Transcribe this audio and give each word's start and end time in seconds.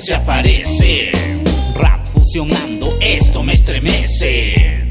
Se 0.00 0.14
aparece. 0.14 1.12
Rap 1.74 2.06
fusionando, 2.12 2.96
esto 3.00 3.42
me 3.42 3.52
estremece. 3.54 4.86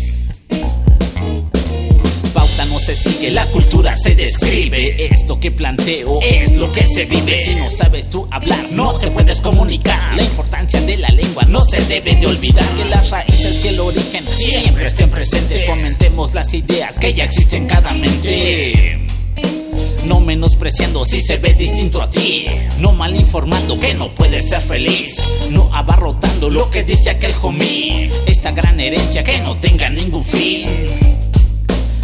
Pauta 2.34 2.66
no 2.66 2.80
se 2.80 2.96
sigue, 2.96 3.32
la 3.32 3.46
cultura 3.48 3.96
se 3.96 4.16
describe. 4.16 5.08
Esto 5.14 5.40
que 5.40 5.52
planteo 5.52 6.20
es 6.22 6.56
lo 6.56 6.72
que 6.72 6.86
se 6.86 7.06
vive. 7.06 7.38
Si 7.44 7.56
no 7.56 7.70
sabes 7.70 8.10
tú 8.10 8.28
hablar, 8.32 8.68
no 8.72 8.98
te 8.98 9.12
puedes 9.12 9.42
comunicar. 9.42 10.16
La 10.16 10.24
importancia 10.24 10.80
de 10.82 10.98
la 10.98 11.10
lengua 11.10 11.44
no 11.44 11.64
se 11.64 11.82
debe 11.82 12.16
de 12.16 12.28
olvidar. 12.28 12.66
Que 12.76 12.86
las 12.86 13.10
raíces 13.10 13.66
y 13.66 13.68
el 13.70 13.80
origen 13.80 14.24
siempre 14.26 14.86
estén 14.86 15.10
presentes. 15.10 15.66
Fomentemos 15.66 16.34
las 16.34 16.54
ideas 16.54 16.98
que 16.98 17.14
ya 17.14 17.26
existen 17.26 17.64
en 17.64 17.68
cada 17.68 17.94
mente. 17.94 19.17
No 20.08 20.22
menospreciando 20.22 21.04
si 21.04 21.22
se 21.22 21.36
ve 21.36 21.54
distinto 21.54 22.02
a 22.02 22.10
ti. 22.10 22.46
No 22.80 22.94
mal 22.94 23.14
informando 23.14 23.78
que 23.78 23.94
no 23.94 24.16
puedes 24.16 24.48
ser 24.48 24.62
feliz. 24.62 25.22
No 25.52 25.70
abarrotando 25.74 26.50
lo 26.50 26.72
que 26.72 26.86
dice 26.86 27.10
aquel 27.10 27.34
homie. 27.42 28.10
Esta 28.26 28.52
gran 28.52 28.80
herencia 28.80 29.22
que 29.22 29.40
no 29.40 29.60
tenga 29.60 29.90
ningún 29.90 30.24
fin. 30.24 30.66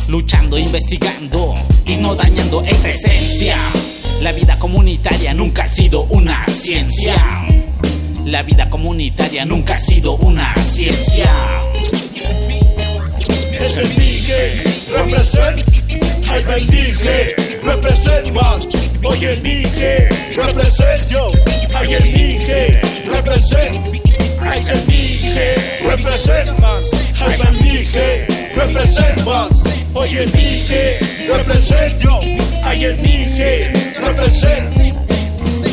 Luchando, 0.10 0.58
investigando 0.58 1.56
y 1.86 1.96
no 1.96 2.14
dañando 2.14 2.62
esa 2.64 2.90
esencia. 2.90 3.56
La 4.20 4.34
vida 4.34 4.60
comunitaria 4.60 5.34
nunca 5.34 5.64
ha 5.64 5.68
sido 5.68 6.02
una 6.04 6.46
ciencia. 6.48 7.48
La 8.26 8.44
vida 8.44 8.70
comunitaria 8.70 9.46
nunca 9.46 9.76
ha 9.76 9.80
sido 9.80 10.18
una 10.18 10.54
ciencia. 10.58 11.32
Es 13.62 13.78
el 13.78 13.90
represent, 14.92 15.64
represent 17.66 18.34
man, 18.34 18.62
hoy 19.04 19.26
el 19.26 19.42
Mije, 19.42 20.10
represent 20.36 21.10
yo, 21.10 21.32
hay 21.74 21.94
el 21.94 22.04
Mije, 22.04 22.82
represent, 23.08 23.76
hay 24.40 24.62
el 24.68 24.86
Mije, 24.88 25.56
represent 25.88 26.60
man, 26.60 26.82
hay 27.16 27.40
el 27.40 27.54
Mije, 27.62 28.28
represent 28.56 29.26
man, 29.26 29.50
hoy 29.94 30.18
el 30.18 30.30
Mije, 30.34 31.00
represent 31.28 32.00
yo, 32.02 32.20
hay 32.64 32.84
el 32.86 32.98
Mije, 32.98 33.74
represent. 34.00 34.74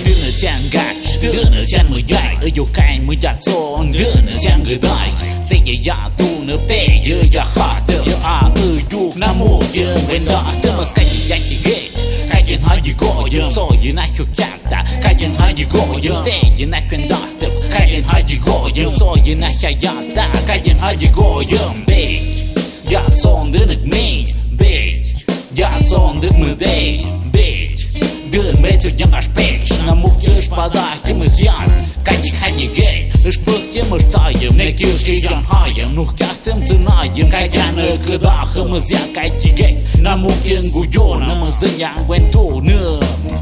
Đưa 0.05 0.31
chàng 0.41 0.63
gạt, 0.73 0.97
đưa 1.23 1.65
chàng 1.67 1.91
mười 1.91 2.03
dạy 2.07 2.37
Ở 2.41 2.49
dù 2.55 2.67
cài 2.75 3.01
mười 3.01 3.17
giặt 3.23 3.37
xôn, 3.41 3.91
đưa 3.93 4.13
chàng 4.41 4.65
người 4.65 4.79
đài 4.83 5.11
Tê 5.51 5.57
dạy 5.65 5.81
dạ 5.83 6.09
tu 6.19 6.27
nữa 6.45 6.57
tê 6.69 6.87
dơ 7.07 7.17
dạ 7.33 7.45
khả 7.55 7.81
tơ 7.87 7.95
Dơ 8.07 8.13
à 8.25 8.43
ư 8.57 8.79
dù 8.91 9.13
nam 9.17 9.39
mô 9.39 9.61
dơ 9.75 9.97
bên 10.09 10.23
đó 10.27 10.53
Tơ 10.63 10.71
mà 10.79 10.85
ghê 10.97 11.05
haygoyim 12.71 13.51
soyin 13.57 13.97
akukanda 13.97 14.79
qayin 15.05 15.35
haygoyim 15.41 16.19
tegin 16.27 16.73
akundartib 16.81 17.53
qayin 17.73 18.05
haygoyim 18.11 18.91
soyin 19.01 19.43
big 19.49 20.27
got 20.29 20.79
haygoyim 20.87 21.75
bek 21.89 22.23
gel 22.89 23.09
big 23.23 23.83
got 23.91 24.29
bek 24.61 24.99
gel 25.59 25.83
sondinib 25.93 26.37
mudey 26.43 26.91
Dyën 28.31 28.61
me 28.63 28.71
që 28.79 28.91
një 28.95 29.07
nga 29.11 29.21
shpejt 29.27 29.71
Shë 29.71 29.85
nga 29.87 29.95
muk 29.99 30.19
që 30.23 30.35
është 30.39 30.55
pada 30.55 30.85
Kim 31.03 31.23
është 31.27 31.47
janë 31.47 31.79
Ka 32.07 32.15
një 32.15 32.31
ka 32.39 32.51
një 32.57 32.69
gejt 32.77 33.07
është 33.21 33.45
bëk 33.45 33.75
jem 33.77 33.91
është 33.97 34.13
tajem 34.15 34.55
Ne 34.57 34.69
kjo 34.79 34.91
është 34.95 35.07
që 35.07 35.17
janë 35.25 35.49
hajem 35.51 35.91
Nuk 35.97 36.13
jaktem 36.21 36.63
të 36.69 36.77
najem 36.87 37.33
Ka 37.33 37.43
janë 37.45 37.75
në 37.77 37.89
këda 38.07 38.37
Hëmë 38.53 38.81
zjanë 38.87 39.13
ka 39.17 39.27
që 39.43 39.53
gejt 39.59 39.99
Na 40.07 40.15
muk 40.23 40.49
jenë 40.49 40.73
gujon 40.77 41.27
Në 41.27 41.37
më 41.43 41.51
zën 41.59 41.77
janë 41.83 42.07
gwento 42.09 42.47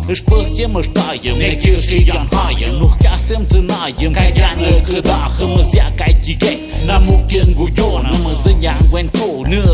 është 0.09 0.31
bëk 0.33 0.53
jem 0.57 0.77
është 0.81 0.95
tajem 0.97 1.41
Ne 1.43 1.49
kjo 1.61 1.81
që 1.85 1.99
janë 2.09 2.29
hajem 2.33 2.77
Nuk 2.81 3.05
jaktem 3.05 3.45
të 3.53 3.65
najem 3.69 4.17
Ka 4.17 4.25
janë 4.41 4.63
në 4.65 4.77
këda 4.89 5.19
Hëmë 5.37 5.65
zjanë 5.73 5.97
ka 6.01 6.13
që 6.27 6.39
gejt 6.45 6.69
Na 6.89 7.01
muk 7.05 7.35
jenë 7.37 7.57
gujon 7.61 8.09
Në 8.09 8.23
më 8.25 8.39
zën 8.43 8.65
janë 8.65 8.89
gwento 8.89 9.33
Në 9.53 9.65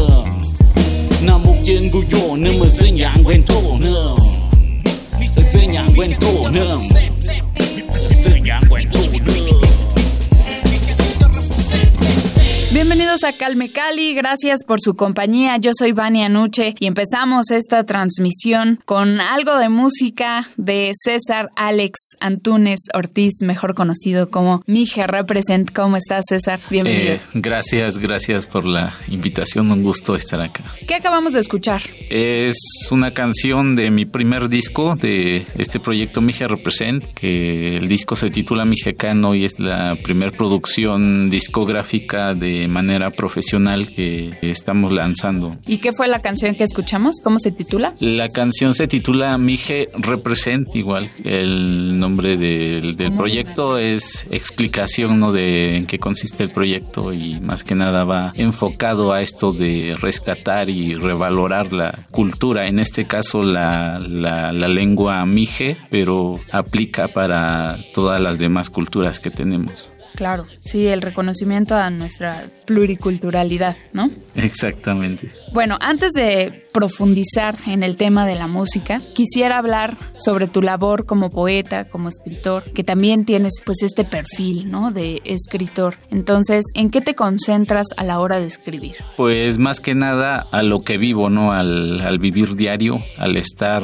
Nam 1.25 1.43
mục 1.43 1.57
trên 1.65 1.91
gù 1.91 2.03
Estoy 5.37 5.77
en 5.77 5.95
buen 5.95 6.19
tono. 6.19 6.81
Estoy 8.11 8.51
en 8.51 8.69
buen 8.69 8.91
tono. 8.91 9.64
Bienvenidos 12.75 13.23
a 13.23 13.33
Calme 13.33 13.71
Cali, 13.71 14.15
gracias 14.15 14.65
por 14.65 14.81
su 14.81 14.97
compañía. 14.97 15.59
Yo 15.59 15.71
soy 15.79 15.93
Vania 15.93 16.29
Nuche 16.29 16.75
y 16.81 16.89
empezamos 16.89 17.53
esta 17.53 17.85
transmisión 17.87 18.81
con 18.85 19.21
algo 19.21 19.57
de 19.59 19.69
música 19.69 20.49
de 20.57 20.91
César 20.93 21.51
Alex 21.55 22.17
Antunes 22.19 22.81
Ortiz, 22.93 23.35
mejor 23.43 23.77
conocido 23.77 24.29
como 24.29 24.65
Mije 24.67 25.07
Represent. 25.07 25.71
¿Cómo 25.71 25.97
estás, 25.97 26.25
César? 26.29 26.59
Bienvenido. 26.69 27.13
Eh, 27.13 27.21
gracias, 27.35 27.97
gracias 27.97 28.49
por 28.49 28.67
la 28.67 28.93
invitación. 29.07 29.71
Un 29.71 29.85
gusto 29.85 30.17
estar 30.17 30.41
acá. 30.41 30.65
¿Qué 30.89 30.97
acabamos 30.97 31.35
de 31.35 31.41
escuchar? 31.41 31.81
Es 32.11 32.57
una 32.91 33.15
canción 33.15 33.77
de 33.77 33.93
mi 33.93 34.05
primer 34.05 34.49
disco 34.49 34.97
de 34.97 35.47
este 35.59 35.79
proyecto 35.79 36.21
Mije 36.21 36.49
Represent, 36.49 37.05
que 37.15 37.77
el 37.77 37.87
disco 37.87 38.17
se 38.17 38.31
titula 38.31 38.65
Mijecano 38.65 39.37
y 39.37 39.45
es 39.45 39.61
la 39.61 39.97
primera 40.03 40.33
producción 40.33 41.31
discográfica 41.31 42.35
de 42.35 42.64
manera 42.69 43.11
profesional 43.11 43.89
que 43.89 44.33
estamos 44.43 44.93
lanzando. 44.93 45.57
¿Y 45.67 45.79
qué 45.79 45.93
fue 45.93 46.09
la 46.09 46.21
canción 46.21 46.55
que 46.55 46.65
escuchamos? 46.65 47.21
¿Cómo 47.23 47.39
se 47.39 47.53
titula? 47.53 47.95
La 48.01 48.29
canción 48.29 48.75
se 48.75 48.87
titula 48.89 49.37
Mije 49.39 49.89
Represent, 49.99 50.75
igual. 50.75 51.09
El 51.25 51.99
nombre 51.99 52.37
del, 52.37 52.97
proyecto 53.17 53.79
es 53.79 54.27
explicación 54.31 55.21
¿no? 55.21 55.33
de 55.33 55.77
en 55.77 55.87
qué 55.87 55.99
consiste 55.99 56.43
el 56.43 56.51
proyecto 56.51 57.13
y 57.13 57.41
más 57.41 57.65
que 57.65 57.75
nada 57.75 58.05
va 58.05 58.33
enfocado 58.35 59.13
a 59.13 59.23
esto 59.23 59.53
de 59.53 59.97
rescatar 60.01 60.69
y 60.69 60.95
revalorar 60.95 61.73
la 61.73 62.07
cultura, 62.11 62.67
en 62.67 62.79
este 62.79 63.07
caso 63.07 63.43
la, 63.43 63.99
la, 63.99 64.53
la 64.53 64.69
lengua 64.69 65.25
Mije, 65.27 65.77
pero 65.91 66.41
aplica 66.51 67.09
para 67.09 67.79
todas 67.93 68.21
las 68.21 68.39
demás 68.39 68.71
culturas 68.71 69.21
que 69.21 69.31
tenemos. 69.31 69.91
Claro, 70.15 70.47
sí, 70.61 70.87
el 70.87 71.03
reconocimiento 71.03 71.75
a 71.75 71.91
nuestra 71.91 72.47
pluriculturalidad, 72.67 73.77
¿no? 73.93 74.11
Exactamente. 74.37 75.33
Bueno, 75.53 75.77
antes 75.81 76.13
de 76.13 76.65
profundizar 76.73 77.57
en 77.67 77.83
el 77.83 77.97
tema 77.97 78.27
de 78.27 78.35
la 78.35 78.47
música, 78.47 79.01
quisiera 79.15 79.59
hablar 79.59 79.97
sobre 80.15 80.47
tu 80.47 80.63
labor 80.63 81.07
como 81.07 81.31
poeta, 81.31 81.85
como 81.89 82.09
escritor, 82.09 82.65
que 82.73 82.85
también 82.85 83.25
tienes 83.25 83.55
pues 83.65 83.83
este 83.83 84.05
perfil, 84.05 84.71
¿no? 84.71 84.91
De 84.91 85.21
escritor. 85.25 85.95
Entonces, 86.11 86.65
¿en 86.75 86.91
qué 86.91 87.01
te 87.01 87.15
concentras 87.15 87.87
a 87.97 88.05
la 88.05 88.21
hora 88.21 88.39
de 88.39 88.47
escribir? 88.47 88.97
Pues 89.17 89.59
más 89.59 89.81
que 89.81 89.95
nada 89.95 90.47
a 90.53 90.63
lo 90.63 90.83
que 90.83 90.99
vivo, 90.99 91.29
¿no? 91.29 91.53
Al, 91.53 92.01
al 92.01 92.19
vivir 92.19 92.57
diario, 92.57 93.03
al 93.19 93.37
estar 93.37 93.83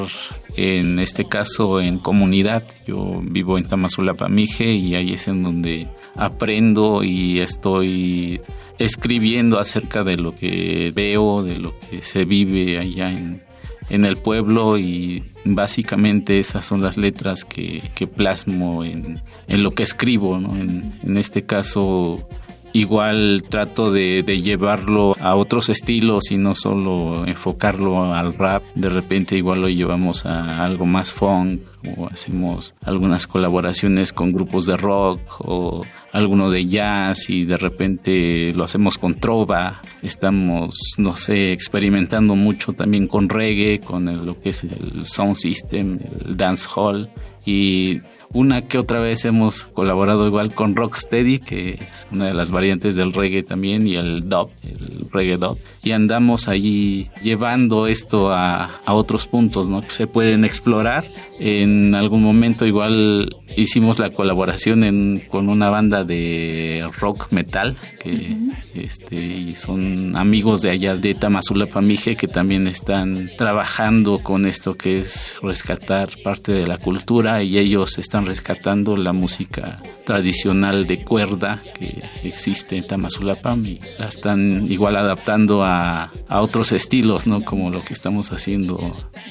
en 0.57 0.99
este 0.99 1.25
caso 1.27 1.81
en 1.81 1.99
comunidad. 1.99 2.65
Yo 2.87 3.21
vivo 3.23 3.59
en 3.59 3.69
Tamazulapa, 3.69 4.29
Mije, 4.29 4.73
y 4.73 4.95
ahí 4.95 5.13
es 5.13 5.29
en 5.29 5.43
donde 5.43 5.89
aprendo 6.17 7.03
y 7.03 7.41
estoy 7.41 8.41
escribiendo 8.79 9.59
acerca 9.59 10.05
de 10.05 10.17
lo 10.17 10.35
que 10.35 10.91
veo, 10.95 11.43
de 11.43 11.59
lo 11.59 11.79
que 11.79 12.03
se 12.03 12.25
vive 12.25 12.79
allá 12.79 13.11
en, 13.11 13.43
el 13.91 14.17
pueblo 14.17 14.79
y 14.79 15.25
básicamente 15.45 16.39
esas 16.39 16.65
son 16.65 16.81
las 16.81 16.97
letras 16.97 17.45
que, 17.45 17.83
plasmo 18.15 18.85
en, 18.85 19.21
lo 19.49 19.73
que 19.73 19.83
escribo. 19.83 20.37
En, 20.37 21.17
este 21.17 21.45
caso 21.45 22.27
igual 22.73 23.43
trato 23.49 23.91
de, 23.91 24.23
de, 24.23 24.41
llevarlo 24.41 25.17
a 25.21 25.35
otros 25.35 25.69
estilos 25.71 26.31
y 26.31 26.39
no 26.39 26.55
solo 26.55 27.27
enfocarlo 27.27 28.15
al 28.15 28.33
rap. 28.35 28.63
De 28.77 28.89
repente 28.89 29.37
igual 29.37 29.61
lo 29.61 29.69
llevamos 29.69 30.25
a 30.25 30.65
algo 30.65 30.87
más 30.87 31.11
funk 31.13 31.61
hacemos 32.11 32.75
algunas 32.85 33.27
colaboraciones 33.27 34.13
con 34.13 34.33
grupos 34.33 34.67
de 34.67 34.77
rock 34.77 35.21
o 35.41 35.83
alguno 36.13 36.51
de 36.51 36.67
jazz 36.67 37.31
y 37.31 37.45
de 37.45 37.57
repente 37.57 38.53
lo 38.55 38.65
hacemos 38.65 38.99
con 38.99 39.15
trova, 39.15 39.81
estamos, 40.03 40.95
no 40.99 41.17
sé, 41.17 41.53
experimentando 41.53 42.37
mucho 42.37 42.73
también 42.73 43.07
con 43.07 43.29
reggae, 43.29 43.81
con 43.81 44.27
lo 44.27 44.41
que 44.41 44.51
es 44.51 44.65
el 44.65 45.05
sound 45.05 45.37
system, 45.37 45.99
el 46.27 46.37
dance 46.37 46.69
hall. 46.75 47.09
Y 47.45 48.01
una 48.33 48.63
que 48.63 48.79
otra 48.79 49.01
vez 49.01 49.25
hemos 49.25 49.65
colaborado 49.65 50.27
igual 50.27 50.55
con 50.55 50.77
Rocksteady, 50.77 51.41
que 51.41 51.71
es 51.81 52.07
una 52.13 52.27
de 52.27 52.35
las 52.35 52.51
variantes 52.51 52.95
del 52.95 53.13
reggae 53.13 53.43
también, 53.43 53.87
y 53.87 53.97
el 53.97 54.29
dub, 54.29 54.51
el 54.63 55.00
reggae 55.13 55.37
dub. 55.37 55.59
Y 55.83 55.93
andamos 55.93 56.49
allí 56.49 57.11
llevando 57.23 57.87
esto 57.87 58.33
a, 58.33 58.81
a 58.85 58.95
otros 58.95 59.27
puntos, 59.27 59.67
¿no? 59.67 59.81
Que 59.81 59.91
se 59.91 60.07
pueden 60.07 60.45
explorar. 60.45 61.05
En 61.39 61.95
algún 61.95 62.23
momento 62.23 62.67
igual 62.67 63.37
hicimos 63.57 63.99
la 63.99 64.11
colaboración 64.11 64.85
en, 64.85 65.21
con 65.21 65.49
una 65.49 65.71
banda 65.71 66.05
de 66.05 66.87
rock 66.99 67.31
metal, 67.33 67.77
que 67.99 68.37
este, 68.75 69.17
y 69.17 69.55
son 69.57 70.17
amigos 70.17 70.63
de 70.63 70.71
allá 70.71 70.97
de 70.97 71.15
Tamazulapa 71.15 71.81
Mije, 71.81 72.17
que 72.17 72.29
también 72.29 72.67
están 72.67 73.31
trabajando 73.37 74.21
con 74.21 74.47
esto 74.47 74.75
que 74.75 75.01
es 75.01 75.37
rescatar 75.43 76.11
parte 76.23 76.53
de 76.53 76.67
la 76.67 76.79
cultura 76.79 77.43
y 77.43 77.59
ellos 77.59 77.99
están 77.99 78.27
rescatando 78.27 78.97
la 78.97 79.13
música 79.13 79.83
tradicional 80.05 80.87
de 80.87 81.05
cuerda 81.05 81.63
que 81.79 82.03
existe 82.23 82.77
en 82.77 82.87
Tamazulapam 82.87 83.65
y 83.67 83.81
la 83.99 84.07
están 84.07 84.71
igual 84.71 84.97
adaptando 84.97 85.65
a, 85.65 86.13
a 86.29 86.41
otros 86.41 86.73
estilos, 86.73 87.27
¿no? 87.27 87.45
Como 87.45 87.71
lo 87.71 87.83
que 87.83 87.93
estamos 87.93 88.33
haciendo 88.33 88.79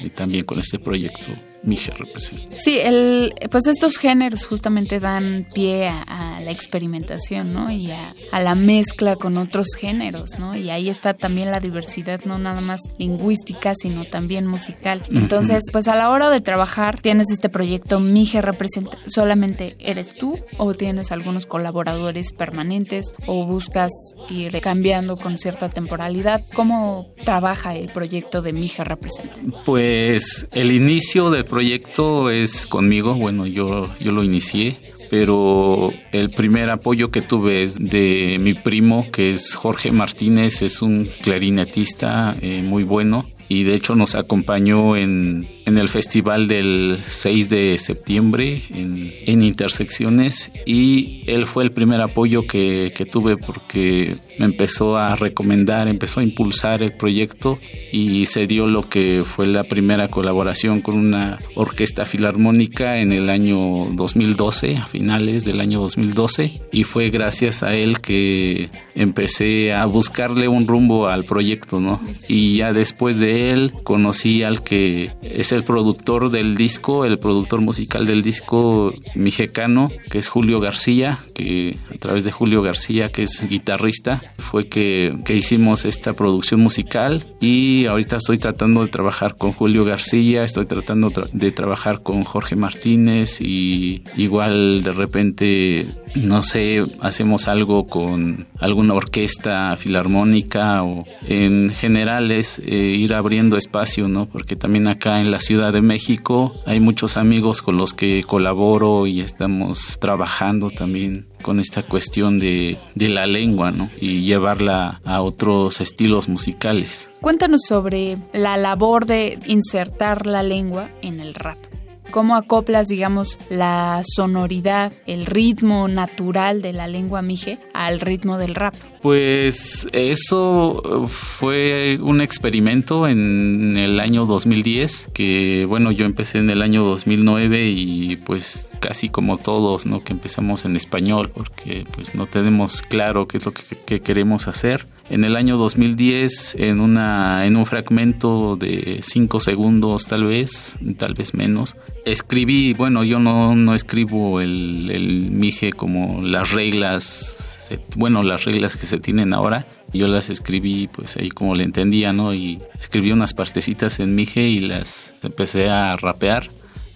y 0.02 0.10
también 0.10 0.44
con 0.44 0.60
este 0.60 0.78
proyecto 0.78 1.30
Mije 1.62 1.92
representa. 1.92 2.58
Sí, 2.58 2.78
el, 2.78 3.34
pues 3.50 3.66
estos 3.66 3.98
géneros 3.98 4.46
justamente 4.46 5.00
dan 5.00 5.46
pie 5.52 5.88
a, 5.88 6.36
a 6.36 6.40
la 6.40 6.50
experimentación, 6.50 7.52
¿no? 7.52 7.70
Y 7.70 7.90
a, 7.90 8.14
a, 8.32 8.40
la 8.40 8.54
mezcla 8.54 9.16
con 9.16 9.36
otros 9.36 9.74
géneros, 9.78 10.38
¿no? 10.38 10.56
Y 10.56 10.70
ahí 10.70 10.88
está 10.88 11.14
también 11.14 11.50
la 11.50 11.60
diversidad, 11.60 12.20
no 12.24 12.38
nada 12.38 12.60
más 12.60 12.80
lingüística, 12.98 13.74
sino 13.74 14.04
también 14.04 14.46
musical. 14.46 15.02
Entonces, 15.10 15.64
pues 15.70 15.88
a 15.88 15.96
la 15.96 16.10
hora 16.10 16.30
de 16.30 16.40
trabajar, 16.40 17.00
tienes 17.00 17.30
este 17.30 17.48
proyecto 17.48 18.00
Mije 18.00 18.40
representa, 18.40 18.98
solamente 19.06 19.76
eres 19.78 20.14
tú 20.14 20.38
o 20.56 20.74
tienes 20.74 21.12
algunos 21.12 21.46
colaboradores 21.46 22.32
permanentes 22.32 23.12
o 23.26 23.44
buscas 23.44 23.92
ir 24.28 24.58
cambiando 24.60 25.16
con 25.16 25.38
cierta 25.38 25.68
temporalidad. 25.68 26.40
¿Cómo 26.54 27.12
trabaja 27.24 27.74
el 27.74 27.88
proyecto 27.88 28.42
de 28.42 28.52
Mije 28.52 28.84
representa? 28.84 29.40
Pues 29.64 30.46
el 30.52 30.72
inicio 30.72 31.30
del 31.30 31.44
proyecto 31.50 32.30
es 32.30 32.64
conmigo, 32.64 33.14
bueno, 33.14 33.44
yo, 33.46 33.90
yo 34.00 34.12
lo 34.12 34.22
inicié, 34.22 34.78
pero 35.10 35.92
el 36.12 36.30
primer 36.30 36.70
apoyo 36.70 37.10
que 37.10 37.20
tuve 37.20 37.62
es 37.62 37.78
de 37.78 38.38
mi 38.40 38.54
primo, 38.54 39.06
que 39.12 39.32
es 39.32 39.54
Jorge 39.54 39.90
Martínez, 39.90 40.62
es 40.62 40.80
un 40.80 41.10
clarinetista 41.22 42.34
eh, 42.40 42.62
muy 42.62 42.84
bueno 42.84 43.28
y 43.48 43.64
de 43.64 43.74
hecho 43.74 43.96
nos 43.96 44.14
acompañó 44.14 44.96
en, 44.96 45.48
en, 45.70 45.78
el 45.78 45.88
festival 45.88 46.48
del 46.48 46.98
6 47.06 47.48
de 47.48 47.78
septiembre 47.78 48.64
en, 48.74 49.12
en, 49.26 49.42
Intersecciones 49.42 50.50
y 50.66 51.22
él 51.26 51.46
fue 51.46 51.64
el 51.64 51.70
primer 51.70 52.00
apoyo 52.00 52.46
que, 52.46 52.92
que, 52.94 53.04
tuve 53.04 53.36
porque 53.36 54.16
me 54.38 54.46
empezó 54.46 54.96
a 54.96 55.16
recomendar, 55.16 55.88
empezó 55.88 56.20
a 56.20 56.22
impulsar 56.22 56.82
el 56.82 56.92
proyecto 56.92 57.58
y 57.92 58.26
se 58.26 58.46
dio 58.46 58.68
lo 58.68 58.88
que 58.88 59.22
fue 59.24 59.46
la 59.46 59.64
primera 59.64 60.08
colaboración 60.08 60.80
con 60.80 60.96
una 60.96 61.38
orquesta 61.54 62.04
filarmónica 62.04 62.98
en 62.98 63.12
el 63.12 63.30
año 63.30 63.86
2012, 63.92 64.76
a 64.76 64.86
finales 64.86 65.44
del 65.44 65.60
año 65.60 65.80
2012 65.80 66.60
y 66.72 66.84
fue 66.84 67.10
gracias 67.10 67.62
a 67.62 67.74
él 67.74 68.00
que 68.00 68.70
empecé 68.94 69.72
a 69.72 69.86
buscarle 69.86 70.48
un 70.48 70.66
rumbo 70.66 71.08
al 71.08 71.24
proyecto, 71.24 71.80
¿no? 71.80 72.00
Y 72.28 72.58
ya 72.58 72.72
después 72.72 73.18
de 73.18 73.50
él 73.50 73.72
conocí 73.82 74.42
al 74.42 74.62
que 74.62 75.10
es 75.22 75.52
el 75.52 75.59
productor 75.62 76.30
del 76.30 76.56
disco, 76.56 77.04
el 77.04 77.18
productor 77.18 77.60
musical 77.60 78.06
del 78.06 78.22
disco 78.22 78.92
mijecano, 79.14 79.90
que 80.10 80.18
es 80.18 80.28
Julio 80.28 80.60
García, 80.60 81.18
que 81.34 81.76
a 81.94 81.98
través 81.98 82.24
de 82.24 82.32
Julio 82.32 82.62
García, 82.62 83.10
que 83.10 83.22
es 83.24 83.48
guitarrista, 83.48 84.22
fue 84.38 84.68
que, 84.68 85.14
que 85.24 85.36
hicimos 85.36 85.84
esta 85.84 86.12
producción 86.14 86.60
musical. 86.60 87.26
Y 87.40 87.86
ahorita 87.86 88.16
estoy 88.16 88.38
tratando 88.38 88.82
de 88.82 88.88
trabajar 88.88 89.36
con 89.36 89.52
Julio 89.52 89.84
García, 89.84 90.44
estoy 90.44 90.66
tratando 90.66 91.12
de 91.32 91.52
trabajar 91.52 92.02
con 92.02 92.24
Jorge 92.24 92.56
Martínez 92.56 93.40
y 93.40 94.02
igual 94.16 94.82
de 94.82 94.92
repente 94.92 95.86
no 96.14 96.42
sé, 96.42 96.84
hacemos 97.00 97.48
algo 97.48 97.86
con 97.86 98.46
alguna 98.58 98.94
orquesta 98.94 99.76
filarmónica 99.76 100.82
o 100.82 101.04
en 101.26 101.70
general 101.70 102.30
es 102.30 102.58
eh, 102.58 102.74
ir 102.74 103.14
abriendo 103.14 103.56
espacio, 103.56 104.08
¿no? 104.08 104.26
Porque 104.26 104.56
también 104.56 104.88
acá 104.88 105.20
en 105.20 105.30
la 105.30 105.40
Ciudad 105.40 105.72
de 105.72 105.82
México 105.82 106.54
hay 106.66 106.80
muchos 106.80 107.16
amigos 107.16 107.62
con 107.62 107.76
los 107.76 107.94
que 107.94 108.22
colaboro 108.24 109.06
y 109.06 109.20
estamos 109.20 109.98
trabajando 110.00 110.70
también 110.70 111.26
con 111.42 111.58
esta 111.58 111.82
cuestión 111.82 112.38
de, 112.38 112.76
de 112.94 113.08
la 113.08 113.26
lengua, 113.26 113.70
¿no? 113.70 113.90
Y 114.00 114.22
llevarla 114.22 115.00
a 115.04 115.22
otros 115.22 115.80
estilos 115.80 116.28
musicales. 116.28 117.08
Cuéntanos 117.20 117.62
sobre 117.66 118.18
la 118.32 118.56
labor 118.56 119.06
de 119.06 119.38
insertar 119.46 120.26
la 120.26 120.42
lengua 120.42 120.90
en 121.02 121.20
el 121.20 121.34
rap. 121.34 121.69
¿Cómo 122.10 122.34
acoplas, 122.34 122.88
digamos, 122.88 123.38
la 123.50 124.02
sonoridad, 124.04 124.92
el 125.06 125.26
ritmo 125.26 125.88
natural 125.88 126.60
de 126.60 126.72
la 126.72 126.88
lengua 126.88 127.22
mije 127.22 127.58
al 127.72 128.00
ritmo 128.00 128.38
del 128.38 128.54
rap? 128.54 128.74
Pues 129.00 129.86
eso 129.92 131.08
fue 131.08 131.98
un 132.02 132.20
experimento 132.20 133.06
en 133.06 133.76
el 133.76 134.00
año 134.00 134.26
2010, 134.26 135.06
que 135.14 135.64
bueno, 135.68 135.90
yo 135.92 136.04
empecé 136.04 136.38
en 136.38 136.50
el 136.50 136.62
año 136.62 136.82
2009 136.84 137.70
y 137.70 138.16
pues 138.16 138.68
casi 138.80 139.08
como 139.08 139.36
todos, 139.36 139.86
¿no? 139.86 140.02
Que 140.02 140.12
empezamos 140.12 140.64
en 140.64 140.76
español, 140.76 141.30
porque 141.32 141.84
pues 141.94 142.14
no 142.14 142.26
tenemos 142.26 142.82
claro 142.82 143.28
qué 143.28 143.36
es 143.36 143.46
lo 143.46 143.52
que, 143.52 143.62
que 143.86 144.00
queremos 144.00 144.48
hacer 144.48 144.86
en 145.10 145.24
el 145.24 145.36
año 145.36 145.56
2010 145.56 146.56
en 146.58 146.80
una 146.80 147.46
en 147.46 147.56
un 147.56 147.66
fragmento 147.66 148.56
de 148.56 149.00
5 149.02 149.40
segundos 149.40 150.06
tal 150.06 150.24
vez 150.24 150.76
tal 150.96 151.14
vez 151.14 151.34
menos. 151.34 151.74
Escribí 152.04 152.72
bueno 152.72 153.04
yo 153.04 153.18
no, 153.18 153.54
no 153.54 153.74
escribo 153.74 154.40
el, 154.40 154.90
el 154.90 155.30
mije 155.30 155.72
como 155.72 156.22
las 156.22 156.52
reglas 156.52 157.68
bueno 157.96 158.22
las 158.22 158.44
reglas 158.44 158.76
que 158.76 158.86
se 158.86 158.98
tienen 158.98 159.34
ahora. 159.34 159.66
Yo 159.92 160.06
las 160.06 160.30
escribí 160.30 160.88
pues 160.88 161.16
ahí 161.16 161.30
como 161.30 161.54
le 161.54 161.64
entendía 161.64 162.12
no 162.12 162.32
y 162.32 162.60
escribí 162.78 163.10
unas 163.12 163.34
partecitas 163.34 163.98
en 163.98 164.14
mije 164.14 164.48
y 164.48 164.60
las 164.60 165.12
empecé 165.22 165.68
a 165.68 165.96
rapear 165.96 166.48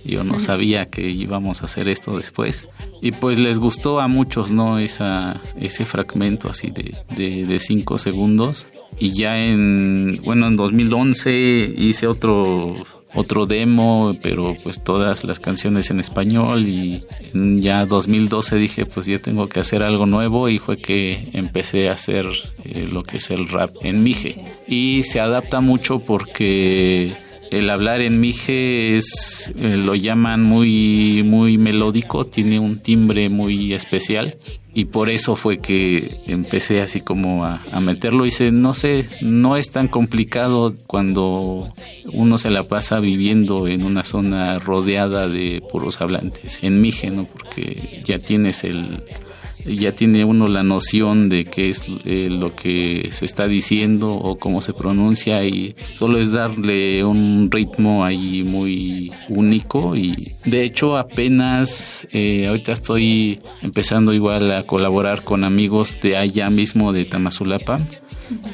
yo 0.04 0.24
no 0.24 0.38
sabía 0.38 0.86
que 0.86 1.08
íbamos 1.10 1.62
a 1.62 1.64
hacer 1.66 1.88
esto 1.88 2.16
después. 2.16 2.66
Y 3.00 3.12
pues 3.12 3.38
les 3.38 3.58
gustó 3.58 4.00
a 4.00 4.08
muchos, 4.08 4.50
¿no? 4.50 4.78
Esa, 4.78 5.40
ese 5.60 5.84
fragmento 5.84 6.48
así 6.48 6.70
de, 6.70 7.46
de, 7.46 7.58
cinco 7.58 7.98
segundos. 7.98 8.66
Y 8.98 9.10
ya 9.10 9.42
en, 9.44 10.20
bueno, 10.24 10.46
en 10.46 10.56
2011 10.56 11.74
hice 11.76 12.06
otro, 12.06 12.76
otro 13.14 13.46
demo, 13.46 14.16
pero 14.22 14.56
pues 14.62 14.82
todas 14.82 15.24
las 15.24 15.40
canciones 15.40 15.90
en 15.90 16.00
español 16.00 16.66
y 16.68 17.02
ya 17.32 17.86
2012 17.86 18.56
dije 18.56 18.86
pues 18.86 19.06
ya 19.06 19.18
tengo 19.18 19.48
que 19.48 19.60
hacer 19.60 19.82
algo 19.82 20.06
nuevo 20.06 20.48
y 20.48 20.58
fue 20.58 20.76
que 20.76 21.28
empecé 21.32 21.88
a 21.88 21.92
hacer 21.92 22.26
eh, 22.64 22.88
lo 22.90 23.04
que 23.04 23.18
es 23.18 23.30
el 23.30 23.48
rap 23.48 23.74
en 23.82 24.02
Mije. 24.02 24.44
Y 24.66 25.02
se 25.04 25.20
adapta 25.20 25.60
mucho 25.60 26.00
porque 26.00 27.14
el 27.58 27.70
hablar 27.70 28.00
en 28.00 28.20
mije 28.20 28.96
es 28.96 29.52
eh, 29.56 29.76
lo 29.76 29.94
llaman 29.94 30.42
muy 30.42 31.22
muy 31.24 31.58
melódico, 31.58 32.26
tiene 32.26 32.58
un 32.58 32.78
timbre 32.78 33.28
muy 33.28 33.72
especial. 33.72 34.36
Y 34.76 34.86
por 34.86 35.08
eso 35.08 35.36
fue 35.36 35.58
que 35.58 36.16
empecé 36.26 36.80
así 36.80 37.00
como 37.00 37.44
a, 37.44 37.60
meterlo. 37.80 38.28
Se, 38.28 38.50
no 38.50 38.74
sé, 38.74 39.08
no 39.20 39.56
es 39.56 39.70
tan 39.70 39.86
complicado 39.86 40.74
cuando 40.88 41.70
uno 42.12 42.38
se 42.38 42.50
la 42.50 42.64
pasa 42.64 42.98
viviendo 42.98 43.68
en 43.68 43.84
una 43.84 44.02
zona 44.02 44.58
rodeada 44.58 45.28
de 45.28 45.62
puros 45.70 46.00
hablantes, 46.00 46.58
en 46.62 46.80
mije, 46.80 47.12
¿no? 47.12 47.24
Porque 47.24 48.02
ya 48.04 48.18
tienes 48.18 48.64
el 48.64 49.04
ya 49.64 49.94
tiene 49.94 50.24
uno 50.24 50.48
la 50.48 50.62
noción 50.62 51.28
de 51.28 51.44
qué 51.44 51.70
es 51.70 51.84
eh, 52.04 52.28
lo 52.30 52.54
que 52.54 53.08
se 53.12 53.24
está 53.24 53.46
diciendo 53.48 54.12
o 54.12 54.36
cómo 54.36 54.60
se 54.60 54.72
pronuncia 54.72 55.44
y 55.44 55.74
solo 55.94 56.18
es 56.18 56.32
darle 56.32 57.04
un 57.04 57.48
ritmo 57.50 58.04
ahí 58.04 58.42
muy 58.42 59.12
único 59.28 59.96
y 59.96 60.14
de 60.44 60.64
hecho 60.64 60.96
apenas 60.98 62.06
eh, 62.12 62.46
ahorita 62.46 62.72
estoy 62.72 63.40
empezando 63.62 64.12
igual 64.12 64.50
a 64.52 64.64
colaborar 64.64 65.24
con 65.24 65.44
amigos 65.44 65.98
de 66.02 66.16
allá 66.16 66.50
mismo 66.50 66.92
de 66.92 67.04
Tamazulapa 67.04 67.80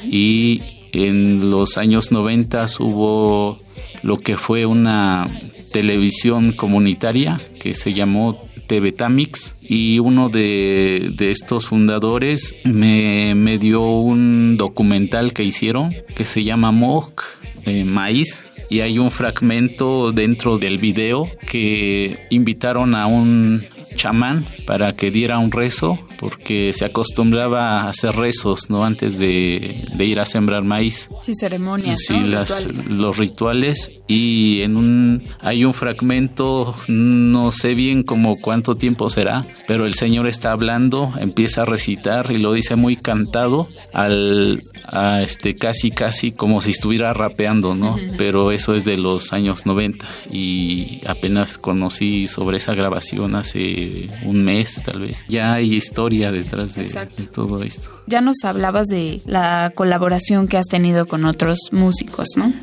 y 0.03 0.61
en 0.93 1.49
los 1.49 1.77
años 1.77 2.11
90 2.11 2.65
hubo 2.79 3.59
lo 4.03 4.17
que 4.17 4.37
fue 4.37 4.65
una 4.65 5.29
televisión 5.71 6.51
comunitaria 6.51 7.39
que 7.59 7.73
se 7.73 7.93
llamó 7.93 8.50
TV 8.71 8.93
Tamix 8.93 9.53
y 9.61 9.99
uno 9.99 10.29
de, 10.29 11.13
estos 11.19 11.65
fundadores 11.65 12.55
me, 12.63 13.35
me, 13.35 13.57
dio 13.57 13.81
un 13.81 14.55
documental 14.55 15.33
que 15.33 15.43
hicieron 15.43 15.93
que 16.15 16.23
se 16.23 16.45
llama 16.45 16.71
Mok 16.71 17.21
eh, 17.65 17.83
Maíz 17.83 18.45
y 18.69 18.79
hay 18.79 18.97
un 18.97 19.11
fragmento 19.11 20.13
dentro 20.13 20.57
del 20.57 20.77
video 20.77 21.29
que 21.49 22.25
invitaron 22.29 22.95
a 22.95 23.07
un 23.07 23.61
chamán 23.95 24.45
para 24.65 24.93
que 24.93 25.11
diera 25.11 25.37
un 25.37 25.51
rezo 25.51 25.99
porque 26.21 26.71
se 26.71 26.85
acostumbraba 26.85 27.81
a 27.81 27.89
hacer 27.89 28.15
rezos 28.15 28.69
no 28.69 28.85
antes 28.85 29.17
de, 29.17 29.87
ir 29.99 30.19
a 30.19 30.25
sembrar 30.25 30.63
maíz. 30.63 31.09
Sí 31.21 31.33
ceremonias 31.35 31.99
sí 32.07 32.19
las 32.21 32.89
los 32.89 33.17
rituales. 33.17 33.91
Y 34.07 34.61
en 34.61 34.77
un 34.77 35.23
hay 35.41 35.65
un 35.65 35.73
fragmento 35.73 36.75
no 36.87 37.51
sé 37.51 37.73
bien 37.73 38.03
como 38.03 38.39
cuánto 38.39 38.75
tiempo 38.75 39.09
será 39.09 39.45
pero 39.67 39.85
el 39.85 39.93
señor 39.93 40.27
está 40.27 40.51
hablando 40.51 41.13
empieza 41.17 41.61
a 41.61 41.65
recitar 41.65 42.29
y 42.31 42.37
lo 42.37 42.51
dice 42.51 42.75
muy 42.75 42.97
cantado 42.97 43.69
al 43.93 44.61
a 44.85 45.21
este 45.21 45.55
casi 45.55 45.91
casi 45.91 46.31
como 46.33 46.59
si 46.59 46.71
estuviera 46.71 47.13
rapeando 47.13 47.73
no 47.73 47.95
pero 48.17 48.51
eso 48.51 48.73
es 48.73 48.83
de 48.83 48.97
los 48.97 49.31
años 49.31 49.65
90 49.65 50.05
y 50.29 51.01
apenas 51.07 51.57
conocí 51.57 52.27
sobre 52.27 52.57
esa 52.57 52.73
grabación 52.73 53.35
hace 53.35 54.07
un 54.25 54.43
mes 54.43 54.81
tal 54.83 55.01
vez. 55.01 55.23
Ya 55.27 55.53
hay 55.53 55.77
historia 56.11 56.31
detrás 56.31 56.75
de, 56.75 57.27
todo 57.27 57.63
esto. 57.63 57.89
Ya 58.07 58.21
nos 58.21 58.43
hablabas 58.43 58.87
de 58.87 59.21
la 59.25 59.71
colaboración 59.75 60.47
que 60.47 60.57
has 60.57 60.67
tenido 60.67 61.05
con 61.05 61.25
otros 61.25 61.59
músicos 61.71 62.29
no 62.35 62.53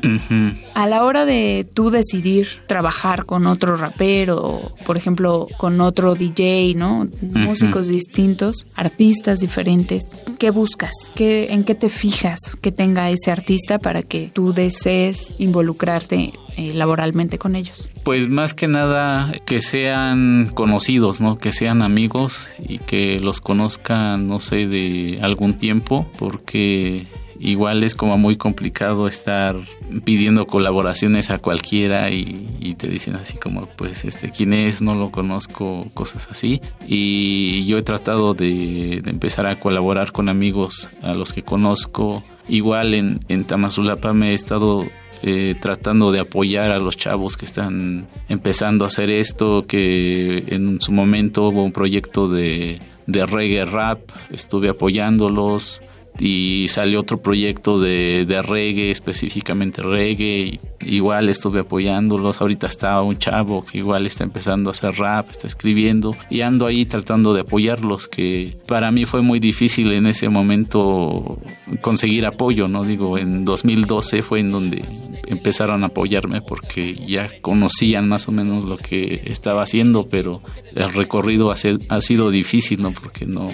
a 0.73 0.87
la 0.87 1.03
hora 1.03 1.25
de 1.25 1.67
tú 1.73 1.89
decidir 1.89 2.47
trabajar 2.67 3.25
con 3.25 3.47
otro 3.47 3.75
rapero 3.75 4.73
por 4.85 4.97
ejemplo 4.97 5.47
con 5.57 5.81
otro 5.81 6.15
DJ 6.15 6.73
no 6.75 7.07
músicos 7.21 7.87
distintos 7.87 8.67
artistas 8.75 9.39
diferentes 9.39 10.05
qué 10.37 10.51
buscas 10.51 10.91
qué 11.15 11.47
en 11.51 11.63
qué 11.63 11.75
te 11.75 11.89
fijas 11.89 12.55
que 12.61 12.71
tenga 12.71 13.09
ese 13.09 13.31
artista 13.31 13.79
para 13.79 14.03
que 14.03 14.31
tú 14.33 14.53
desees 14.53 15.35
involucrarte 15.39 16.33
eh, 16.57 16.73
laboralmente 16.73 17.37
con 17.37 17.55
ellos? 17.55 17.89
Pues 18.03 18.29
más 18.29 18.53
que 18.53 18.67
nada 18.67 19.31
que 19.45 19.61
sean 19.61 20.51
conocidos, 20.53 21.21
¿no? 21.21 21.37
Que 21.37 21.51
sean 21.51 21.81
amigos 21.81 22.47
y 22.67 22.79
que 22.79 23.19
los 23.19 23.41
conozcan, 23.41 24.27
no 24.27 24.39
sé, 24.39 24.67
de 24.67 25.19
algún 25.21 25.57
tiempo, 25.57 26.09
porque 26.17 27.07
igual 27.39 27.83
es 27.83 27.95
como 27.95 28.17
muy 28.17 28.35
complicado 28.35 29.07
estar 29.07 29.55
pidiendo 30.03 30.45
colaboraciones 30.45 31.31
a 31.31 31.39
cualquiera 31.39 32.11
y, 32.11 32.45
te 32.77 32.87
dicen 32.87 33.15
así 33.15 33.37
como 33.37 33.65
pues 33.65 34.05
este 34.05 34.29
quién 34.29 34.53
es 34.53 34.81
no 34.81 34.95
lo 34.95 35.11
conozco 35.11 35.85
cosas 35.93 36.27
así 36.29 36.61
y 36.87 37.65
yo 37.65 37.77
he 37.77 37.81
tratado 37.81 38.33
de, 38.33 39.01
empezar 39.05 39.47
a 39.47 39.55
colaborar 39.55 40.11
con 40.11 40.29
amigos 40.29 40.87
a 41.01 41.13
los 41.13 41.33
que 41.33 41.41
conozco 41.41 42.23
igual 42.47 42.93
en, 42.93 43.19
en 43.27 43.43
Tamazulapa 43.43 44.13
me 44.13 44.31
he 44.31 44.33
estado 44.33 44.85
eh, 45.23 45.55
tratando 45.59 46.11
de 46.11 46.19
apoyar 46.19 46.71
a 46.71 46.79
los 46.79 46.95
chavos 46.95 47.35
que 47.37 47.45
están 47.45 48.07
empezando 48.29 48.85
a 48.85 48.87
hacer 48.87 49.09
esto, 49.09 49.63
que 49.63 50.45
en 50.47 50.79
su 50.81 50.91
momento 50.91 51.47
hubo 51.47 51.63
un 51.63 51.71
proyecto 51.71 52.29
de, 52.29 52.79
de 53.05 53.25
reggae 53.25 53.65
rap, 53.65 53.99
estuve 54.31 54.69
apoyándolos, 54.69 55.81
y 56.17 56.67
salió 56.69 56.99
otro 56.99 57.17
proyecto 57.17 57.79
de, 57.79 58.25
de 58.25 58.41
reggae, 58.41 58.91
específicamente 58.91 59.81
reggae. 59.81 60.59
igual 60.81 61.29
estuve 61.29 61.61
apoyándolos. 61.61 62.41
Ahorita 62.41 62.67
está 62.67 63.01
un 63.01 63.17
chavo 63.17 63.63
que 63.63 63.77
igual 63.77 64.05
está 64.05 64.23
empezando 64.23 64.69
a 64.69 64.71
hacer 64.71 64.95
rap, 64.95 65.29
está 65.29 65.47
escribiendo 65.47 66.15
y 66.29 66.41
ando 66.41 66.65
ahí 66.65 66.85
tratando 66.85 67.33
de 67.33 67.41
apoyarlos. 67.41 68.07
Que 68.07 68.53
para 68.67 68.91
mí 68.91 69.05
fue 69.05 69.21
muy 69.21 69.39
difícil 69.39 69.91
en 69.93 70.07
ese 70.07 70.29
momento 70.29 71.39
conseguir 71.81 72.25
apoyo, 72.25 72.67
¿no? 72.67 72.83
Digo, 72.83 73.17
en 73.17 73.45
2012 73.45 74.21
fue 74.21 74.41
en 74.41 74.51
donde 74.51 74.83
empezaron 75.27 75.83
a 75.83 75.87
apoyarme 75.87 76.41
porque 76.41 76.95
ya 76.95 77.29
conocían 77.41 78.09
más 78.09 78.27
o 78.27 78.31
menos 78.31 78.65
lo 78.65 78.77
que 78.77 79.21
estaba 79.25 79.61
haciendo, 79.61 80.07
pero 80.09 80.41
el 80.75 80.91
recorrido 80.93 81.51
ha, 81.51 81.55
ha 81.89 82.01
sido 82.01 82.29
difícil, 82.29 82.81
¿no? 82.81 82.91
Porque 82.91 83.25
no 83.25 83.49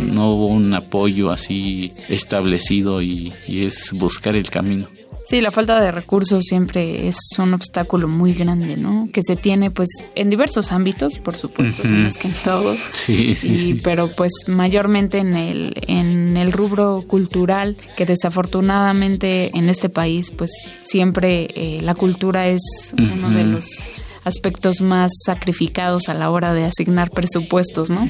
no 0.00 0.30
hubo 0.30 0.46
un 0.46 0.72
apoyo 0.74 1.30
así 1.30 1.92
establecido 2.08 3.02
y, 3.02 3.32
es 3.48 3.92
buscar 3.92 4.36
el 4.36 4.50
camino. 4.50 4.88
Sí, 5.24 5.40
la 5.40 5.52
falta 5.52 5.80
de 5.80 5.92
recursos 5.92 6.44
siempre 6.44 7.06
es 7.06 7.16
un 7.38 7.54
obstáculo 7.54 8.08
muy 8.08 8.32
grande, 8.32 8.76
¿no? 8.76 9.08
Que 9.12 9.20
se 9.22 9.36
tiene 9.36 9.70
pues 9.70 9.88
en 10.16 10.28
diversos 10.30 10.72
ámbitos, 10.72 11.18
por 11.18 11.36
supuesto, 11.36 11.82
uh 11.82 12.18
que 12.18 12.28
en 12.28 12.34
todos. 12.42 12.80
Sí, 12.92 13.36
sí, 13.36 13.80
Pero 13.84 14.08
pues 14.08 14.32
mayormente 14.48 15.18
en 15.18 15.34
el, 15.34 15.74
en 15.86 16.36
el 16.36 16.50
rubro 16.50 17.04
cultural, 17.06 17.76
que 17.96 18.04
desafortunadamente 18.04 19.56
en 19.56 19.68
este 19.68 19.88
país 19.88 20.32
pues 20.36 20.50
siempre 20.80 21.48
eh, 21.54 21.80
la 21.82 21.94
cultura 21.94 22.48
es 22.48 22.94
uno 22.98 23.30
de 23.30 23.44
los 23.44 23.84
aspectos 24.24 24.80
más 24.80 25.10
sacrificados 25.24 26.08
a 26.08 26.14
la 26.14 26.30
hora 26.30 26.54
de 26.54 26.64
asignar 26.64 27.10
presupuestos, 27.10 27.90
¿no? 27.90 28.08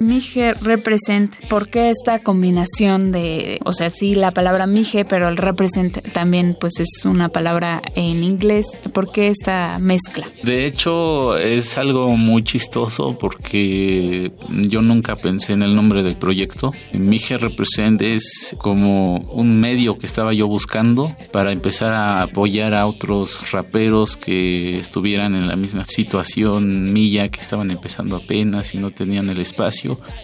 Mije 0.00 0.54
represent, 0.54 1.34
¿por 1.48 1.68
qué 1.68 1.90
esta 1.90 2.20
combinación 2.20 3.12
de, 3.12 3.58
o 3.64 3.72
sea, 3.72 3.90
sí 3.90 4.14
la 4.14 4.32
palabra 4.32 4.66
mije, 4.66 5.04
pero 5.04 5.28
el 5.28 5.36
represent 5.36 5.98
también 6.12 6.56
pues 6.58 6.80
es 6.80 7.04
una 7.04 7.28
palabra 7.28 7.82
en 7.94 8.22
inglés, 8.22 8.82
¿por 8.92 9.12
qué 9.12 9.28
esta 9.28 9.78
mezcla? 9.80 10.26
De 10.42 10.66
hecho 10.66 11.36
es 11.36 11.78
algo 11.78 12.16
muy 12.16 12.42
chistoso 12.42 13.16
porque 13.18 14.32
yo 14.48 14.82
nunca 14.82 15.16
pensé 15.16 15.52
en 15.52 15.62
el 15.62 15.74
nombre 15.74 16.02
del 16.02 16.16
proyecto. 16.16 16.72
Mije 16.92 17.38
represent 17.38 18.02
es 18.02 18.54
como 18.58 19.18
un 19.32 19.60
medio 19.60 19.98
que 19.98 20.06
estaba 20.06 20.32
yo 20.32 20.46
buscando 20.46 21.12
para 21.32 21.52
empezar 21.52 21.92
a 21.92 22.22
apoyar 22.22 22.74
a 22.74 22.86
otros 22.86 23.50
raperos 23.52 24.16
que 24.16 24.78
estuvieran 24.78 25.34
en 25.34 25.48
la 25.48 25.56
misma 25.56 25.84
situación 25.84 26.92
mía, 26.92 27.28
que 27.28 27.40
estaban 27.40 27.70
empezando 27.70 28.16
apenas 28.16 28.74
y 28.74 28.78
no 28.78 28.90
tenían 28.90 29.28
el 29.30 29.40
espacio 29.40 29.67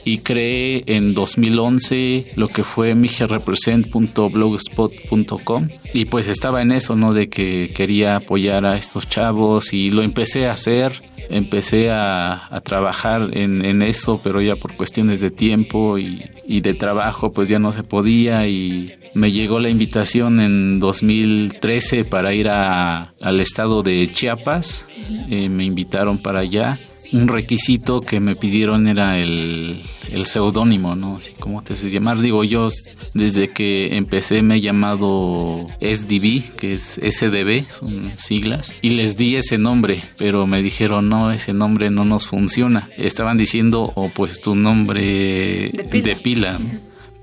y 0.05 0.19
creé 0.19 0.85
en 0.87 1.15
2011 1.15 2.33
lo 2.37 2.49
que 2.49 2.65
fue 2.65 2.95
migerepresent.blogspot.com 2.95 5.69
y 5.93 6.05
pues 6.07 6.29
estaba 6.29 6.63
en 6.63 6.73
eso, 6.73 6.97
¿no? 6.97 7.13
De 7.13 7.29
que 7.29 7.71
quería 7.75 8.17
apoyar 8.17 8.65
a 8.67 8.77
estos 8.77 9.09
chavos 9.09 9.73
y 9.73 9.91
lo 9.91 10.03
empecé 10.03 10.47
a 10.47 10.53
hacer 10.53 11.03
empecé 11.31 11.91
a, 11.91 12.51
trabajar 12.65 13.31
en, 13.33 13.83
eso, 13.83 14.21
pero 14.23 14.41
ya 14.41 14.57
por 14.57 14.75
cuestiones 14.75 15.21
de 15.21 15.31
tiempo 15.31 15.99
y, 15.99 16.61
de 16.61 16.75
trabajo, 16.75 17.33
pues 17.33 17.49
ya 17.49 17.59
no 17.59 17.73
se 17.73 17.83
podía 17.83 18.47
y 18.47 18.95
me 19.15 19.33
llegó 19.33 19.59
la 19.59 19.69
invitación 19.69 20.41
en 20.41 20.81
2013 20.81 22.05
para 22.05 22.35
ir 22.35 22.49
al 22.49 23.41
estado 23.41 23.83
de 23.83 24.11
Chiapas, 24.13 24.87
eh, 25.31 25.49
me 25.49 25.65
invitaron 25.65 26.19
para 26.19 26.41
allá 26.41 26.79
un 27.15 27.29
requisito 27.29 28.01
que 28.01 28.19
me 28.19 28.35
pidieron 28.35 28.89
era 28.89 29.19
el, 29.19 29.83
el 30.11 30.27
seudónimo, 30.27 30.97
¿no? 30.97 31.17
Así 31.17 31.33
como 31.39 31.63
te 31.63 31.75
haces 31.75 31.93
llamar. 31.93 32.21
Digo, 32.21 32.43
yo 32.43 32.69
desde 33.15 33.49
que 33.49 33.97
empecé 33.97 34.43
me 34.43 34.57
he 34.57 34.61
llamado 34.61 35.67
SDB, 35.81 36.57
que 36.57 36.75
es 36.75 37.01
SDB, 37.01 37.71
son 37.71 38.13
siglas, 38.17 38.75
y 38.83 38.91
les 38.91 39.17
di 39.17 39.37
ese 39.37 39.59
nombre, 39.59 40.03
pero 40.19 40.47
me 40.47 40.61
dijeron, 40.61 41.09
no, 41.09 41.31
ese 41.31 41.53
nombre 41.53 41.89
no 41.91 42.05
nos 42.05 42.27
funciona. 42.27 42.89
Estaban 42.97 43.39
diciendo, 43.39 43.93
o 43.95 44.09
pues 44.09 44.41
tu 44.41 44.55
nombre 44.57 45.71
De 45.73 46.17
pila 46.23 46.59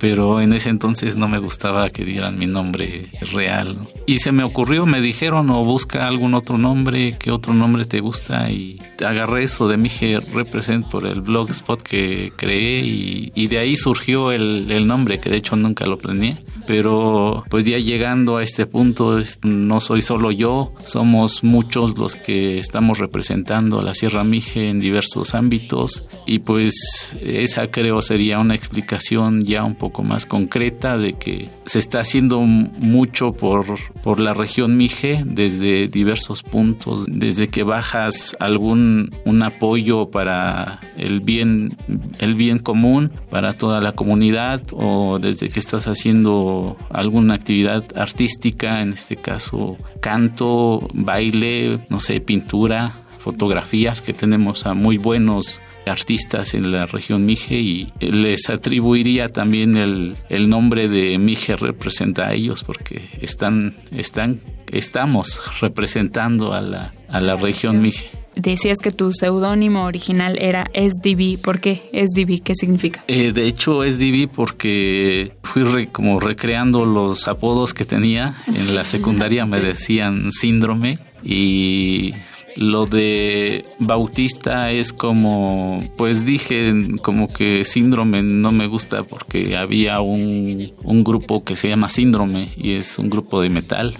pero 0.02 0.42
en 0.42 0.52
ese 0.52 0.70
entonces 0.70 1.16
no 1.16 1.28
me 1.28 1.38
gustaba 1.38 1.92
que 1.92 2.04
dieran 2.04 2.40
mi 2.40 2.48
nombre 2.48 3.06
real. 3.32 3.78
Y 4.08 4.18
se 4.18 4.32
me 4.32 4.44
ocurrió, 4.44 4.88
me 4.88 5.00
dijeron, 5.00 5.52
o 5.52 5.64
busca 5.64 6.08
algún 6.08 6.34
otro 6.34 6.58
nombre, 6.58 7.16
¿qué 7.20 7.30
otro 7.30 7.54
nombre 7.54 7.86
te 7.86 8.00
gusta? 8.00 8.50
Y 8.50 8.80
agarré 9.06 9.44
eso 9.44 9.68
de 9.68 9.78
Mije 9.78 10.20
Represent 10.34 10.88
por 10.88 11.06
el 11.06 11.22
blogspot 11.22 11.84
que 11.84 12.34
creé 12.36 12.80
y, 12.80 13.48
de 13.48 13.60
ahí 13.60 13.78
surgió 13.78 14.32
el, 14.32 14.72
el, 14.72 14.88
nombre, 14.88 15.20
que 15.20 15.30
de 15.30 15.38
hecho 15.38 15.56
nunca 15.56 15.86
lo 15.86 16.00
planeé. 16.00 16.44
Pero 16.66 17.44
pues 17.50 17.66
ya 17.66 17.78
llegando 17.78 18.38
a 18.38 18.44
este 18.44 18.66
punto, 18.66 19.20
no 19.44 19.82
soy 19.82 20.02
solo 20.02 20.32
yo, 20.32 20.74
somos 20.84 21.44
muchos 21.44 21.96
los 21.98 22.16
que 22.16 22.58
estamos 22.58 22.98
representando 22.98 23.80
a 23.80 23.84
la 23.84 23.94
Sierra 23.94 24.24
Mije 24.24 24.70
en 24.70 24.80
diversos 24.80 25.36
ámbitos 25.36 26.06
y 26.26 26.40
pues 26.40 27.18
esa 27.22 27.68
creo 27.68 28.02
sería 28.02 28.40
una 28.40 28.56
explicación 28.56 29.42
ya 29.42 29.64
un 29.64 29.76
poco 29.76 29.91
más 30.04 30.26
concreta 30.26 30.98
de 30.98 31.14
que 31.14 31.50
se 31.66 31.80
está 31.80 32.00
haciendo 32.00 32.42
mucho 32.42 33.34
por, 33.34 33.66
por 34.02 34.20
la 34.20 34.34
región 34.34 34.78
Mije 34.78 35.24
desde 35.26 35.88
diversos 35.88 36.42
puntos, 36.44 37.06
desde 37.08 37.50
que 37.50 37.64
bajas 37.64 38.36
algún 38.40 39.12
un 39.26 39.44
apoyo 39.44 40.10
para 40.10 40.80
el 40.98 41.20
bien, 41.20 41.78
el 42.20 42.36
bien 42.36 42.60
común 42.60 43.12
para 43.30 43.54
toda 43.54 43.82
la 43.82 43.92
comunidad 43.92 44.62
o 44.72 45.20
desde 45.20 45.50
que 45.50 45.60
estás 45.60 45.88
haciendo 45.88 46.78
alguna 46.90 47.36
actividad 47.36 47.84
artística, 47.96 48.82
en 48.82 48.94
este 48.94 49.16
caso 49.16 49.78
canto, 50.00 50.88
baile, 50.94 51.80
no 51.90 52.00
sé, 52.00 52.20
pintura, 52.22 52.94
fotografías 53.20 54.02
que 54.02 54.14
tenemos 54.14 54.66
a 54.66 54.74
muy 54.74 54.98
buenos 54.98 55.62
artistas 55.86 56.54
en 56.54 56.72
la 56.72 56.86
región 56.86 57.26
Mije 57.26 57.56
y 57.56 57.92
les 58.00 58.50
atribuiría 58.50 59.30
también 59.30 59.78
el, 59.78 60.16
el 60.30 60.50
nombre 60.50 60.88
de 60.88 61.18
Mije 61.18 61.56
representa 61.56 62.28
a 62.28 62.34
ellos 62.34 62.64
porque 62.64 63.10
están, 63.22 63.74
están, 63.96 64.40
estamos 64.72 65.40
representando 65.60 66.54
a 66.54 66.62
la, 66.62 66.94
a 67.08 67.20
la 67.20 67.36
región 67.36 67.82
Mije. 67.82 68.10
Decías 68.36 68.78
que 68.78 68.92
tu 68.92 69.12
seudónimo 69.12 69.84
original 69.84 70.38
era 70.40 70.70
SDB. 70.74 71.38
¿Por 71.42 71.60
qué 71.60 71.82
SDB? 71.92 72.42
¿Qué 72.42 72.56
significa? 72.56 73.04
Eh, 73.08 73.34
de 73.34 73.46
hecho, 73.46 73.82
SDB 73.84 74.30
porque 74.30 75.34
fui 75.44 75.88
como 75.88 76.20
recreando 76.20 76.86
los 76.86 77.28
apodos 77.28 77.74
que 77.74 77.84
tenía. 77.84 78.42
En 78.48 78.74
la 78.74 78.86
secundaria 78.86 79.46
me 79.46 79.60
decían 79.62 80.32
síndrome 80.32 81.00
y 81.24 82.14
lo 82.56 82.86
de 82.86 83.66
Bautista 83.80 84.72
es 84.72 84.94
como, 84.94 85.84
pues 85.98 86.26
dije, 86.26 86.74
como 87.02 87.32
que 87.32 87.66
síndrome 87.66 88.22
no 88.24 88.52
me 88.52 88.68
gusta 88.68 89.04
porque 89.04 89.56
había 89.58 90.02
un, 90.02 90.74
un 90.84 91.04
grupo 91.04 91.44
que 91.44 91.56
se 91.56 91.70
llama 91.70 91.90
síndrome 91.90 92.50
y 92.58 92.74
es 92.74 92.98
un 92.98 93.10
grupo 93.10 93.42
de 93.42 93.50
metal. 93.50 93.96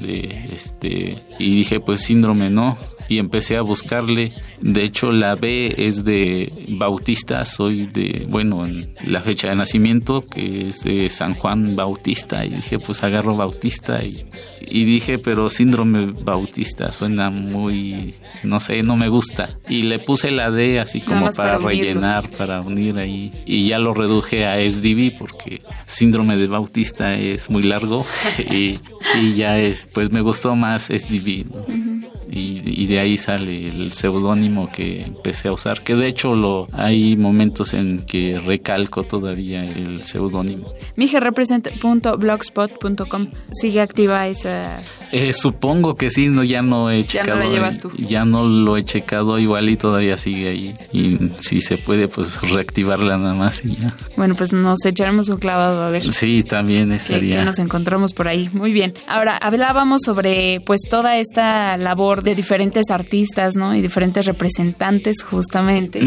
de, 0.00 0.48
este, 0.52 1.22
y 1.38 1.56
dije, 1.56 1.80
pues 1.80 2.02
síndrome 2.02 2.50
no 2.50 2.76
y 3.08 3.18
empecé 3.18 3.56
a 3.56 3.62
buscarle. 3.62 4.32
De 4.60 4.84
hecho, 4.84 5.12
la 5.12 5.34
B 5.34 5.74
es 5.76 6.04
de 6.04 6.52
Bautista, 6.68 7.44
soy 7.44 7.86
de, 7.86 8.26
bueno, 8.28 8.66
la 9.06 9.20
fecha 9.20 9.48
de 9.48 9.56
nacimiento, 9.56 10.26
que 10.26 10.68
es 10.68 10.84
de 10.84 11.10
San 11.10 11.34
Juan 11.34 11.76
Bautista, 11.76 12.44
y 12.44 12.50
dije, 12.50 12.78
pues 12.78 13.02
agarro 13.02 13.36
Bautista, 13.36 14.02
y, 14.02 14.24
y 14.60 14.84
dije, 14.84 15.18
pero 15.18 15.50
síndrome 15.50 16.06
Bautista 16.06 16.92
suena 16.92 17.30
muy, 17.30 18.14
no 18.42 18.60
sé, 18.60 18.82
no 18.82 18.96
me 18.96 19.08
gusta. 19.08 19.58
Y 19.68 19.82
le 19.82 19.98
puse 19.98 20.30
la 20.30 20.50
D 20.50 20.80
así 20.80 21.00
como 21.00 21.28
para, 21.30 21.58
rellenar, 21.58 22.30
para 22.30 22.60
unir 22.60 22.98
ahí, 22.98 23.32
y 23.44 23.68
ya 23.68 23.78
lo 23.78 23.92
reduje 23.92 24.46
a 24.46 24.58
SDB, 24.58 25.18
porque 25.18 25.62
síndrome 25.86 26.36
de 26.36 26.46
Bautista 26.46 27.14
es 27.16 27.50
muy 27.50 27.62
largo, 27.62 28.06
y, 28.50 28.78
y 29.20 29.34
ya 29.34 29.58
es, 29.58 29.88
pues 29.92 30.10
me 30.10 30.22
gustó 30.22 30.56
más 30.56 30.84
SDB. 30.84 31.44
¿no? 31.50 32.14
y, 32.30 32.53
de 32.64 33.00
ahí 33.00 33.18
sale 33.18 33.68
el 33.68 33.92
seudónimo 33.92 34.70
que 34.70 35.02
empecé 35.02 35.48
a 35.48 35.52
usar, 35.52 35.82
que 35.82 35.94
de 35.94 36.08
hecho 36.08 36.34
lo 36.34 36.66
hay 36.72 37.16
momentos 37.16 37.74
en 37.74 38.00
que 38.00 38.40
recalco 38.44 39.02
todavía 39.02 39.60
el 39.60 40.04
seudónimo. 40.04 40.72
Migerepresent.blogspot.com 40.96 43.28
sigue 43.52 43.80
activa 43.80 44.28
esa 44.28 44.82
eh, 45.16 45.32
supongo 45.32 45.94
que 45.94 46.10
sí, 46.10 46.28
no 46.28 46.42
ya 46.42 46.60
no 46.60 46.90
he 46.90 47.06
checado. 47.06 47.28
Ya 47.28 47.36
no 47.36 47.44
lo 47.44 47.54
llevas 47.54 47.78
tú. 47.78 47.92
Ya 47.96 48.24
no 48.24 48.48
lo 48.48 48.76
he 48.76 48.84
checado 48.84 49.38
igual 49.38 49.70
y 49.70 49.76
todavía 49.76 50.18
sigue 50.18 50.48
ahí 50.48 50.74
y 50.92 51.30
si 51.40 51.60
se 51.60 51.78
puede 51.78 52.08
pues 52.08 52.42
reactivarla 52.42 53.16
nada 53.16 53.34
más 53.34 53.64
y 53.64 53.76
ya. 53.76 53.94
Bueno, 54.16 54.34
pues 54.34 54.52
nos 54.52 54.84
echaremos 54.84 55.28
un 55.28 55.36
clavado 55.36 55.84
a 55.84 55.90
ver. 55.90 56.12
Sí, 56.12 56.42
también 56.42 56.90
estaría. 56.90 57.38
Que, 57.38 57.44
nos 57.44 57.60
encontramos 57.60 58.12
por 58.12 58.26
ahí. 58.26 58.50
Muy 58.52 58.72
bien. 58.72 58.92
Ahora 59.06 59.36
hablábamos 59.36 60.02
sobre 60.02 60.60
pues 60.66 60.80
toda 60.90 61.16
esta 61.16 61.76
labor 61.76 62.24
de 62.24 62.34
diferentes 62.34 62.53
artistas, 62.90 63.56
¿no? 63.56 63.74
Y 63.74 63.80
diferentes 63.80 64.26
representantes 64.26 65.22
justamente 65.22 66.00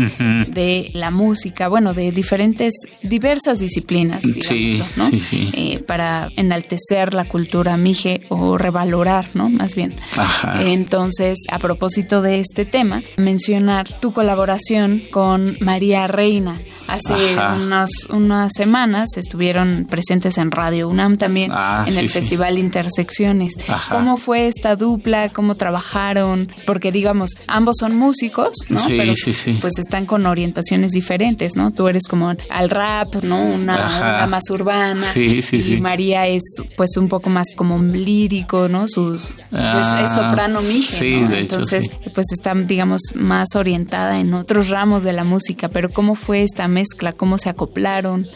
de 0.47 0.89
la 0.93 1.11
música, 1.11 1.67
bueno, 1.67 1.93
de 1.93 2.11
diferentes, 2.11 2.73
diversas 3.01 3.59
disciplinas, 3.59 4.23
sí, 4.41 4.81
¿no? 4.95 5.09
Sí, 5.09 5.19
sí. 5.19 5.49
Eh, 5.53 5.79
para 5.79 6.29
enaltecer 6.35 7.13
la 7.13 7.25
cultura 7.25 7.77
mije 7.77 8.21
o 8.29 8.57
revalorar, 8.57 9.27
¿no? 9.33 9.49
Más 9.49 9.75
bien. 9.75 9.93
Ajá. 10.15 10.63
Entonces, 10.63 11.39
a 11.51 11.59
propósito 11.59 12.21
de 12.21 12.39
este 12.39 12.65
tema, 12.65 13.01
mencionar 13.17 13.87
tu 13.99 14.13
colaboración 14.13 15.01
con 15.11 15.57
María 15.59 16.07
Reina. 16.07 16.59
Hace 16.87 17.35
unas, 17.35 17.89
unas 18.09 18.53
semanas 18.55 19.09
estuvieron 19.17 19.87
presentes 19.89 20.37
en 20.37 20.51
Radio 20.51 20.87
UNAM 20.87 21.17
también, 21.17 21.51
Ah, 21.53 21.83
en 21.85 21.97
el. 21.97 22.07
Festival 22.07 22.57
Intersecciones. 22.57 23.55
Ajá. 23.67 23.93
¿Cómo 23.95 24.15
fue 24.15 24.47
esta 24.47 24.77
dupla? 24.77 25.27
¿Cómo 25.29 25.55
trabajaron? 25.55 26.36
Porque 26.65 26.91
digamos, 26.91 27.31
ambos 27.47 27.77
son 27.79 27.95
músicos, 27.95 28.51
¿no? 28.69 28.79
Sí, 28.79 28.95
Pero 28.97 29.15
sí, 29.15 29.33
sí. 29.33 29.57
pues 29.59 29.79
están 29.79 30.05
con 30.05 30.25
orientaciones 30.25 30.91
diferentes, 30.91 31.55
¿no? 31.55 31.71
Tú 31.71 31.87
eres 31.87 32.03
como 32.07 32.29
al 32.49 32.69
rap, 32.69 33.15
¿no? 33.23 33.41
Una 33.43 33.87
onda 33.87 34.27
más 34.27 34.49
urbana. 34.49 35.05
Sí, 35.13 35.41
sí, 35.41 35.57
y 35.57 35.61
sí. 35.61 35.77
María 35.81 36.27
es 36.27 36.43
pues 36.75 36.97
un 36.97 37.07
poco 37.07 37.29
más 37.29 37.47
como 37.55 37.81
lírico, 37.81 38.67
¿no? 38.69 38.87
Sus 38.87 39.31
pues, 39.49 39.63
es- 39.63 39.75
es, 39.77 39.85
Ah, 39.89 40.13
soprano 40.13 40.61
mije, 40.61 40.81
sí, 40.99 41.17
¿no? 41.21 41.29
de 41.29 41.39
hecho, 41.41 41.55
Entonces, 41.55 41.87
sí. 41.91 42.09
pues 42.13 42.27
está 42.31 42.53
digamos 42.53 43.01
más 43.15 43.55
orientada 43.55 44.19
en 44.19 44.33
otros 44.33 44.69
ramos 44.69 45.03
de 45.03 45.13
la 45.13 45.23
música, 45.23 45.69
pero 45.69 45.89
¿cómo 45.89 46.15
fue 46.15 46.43
esta 46.43 46.67
mezcla? 46.67 47.11
¿Cómo 47.13 47.37
se 47.37 47.49
acoplaron? 47.49 48.27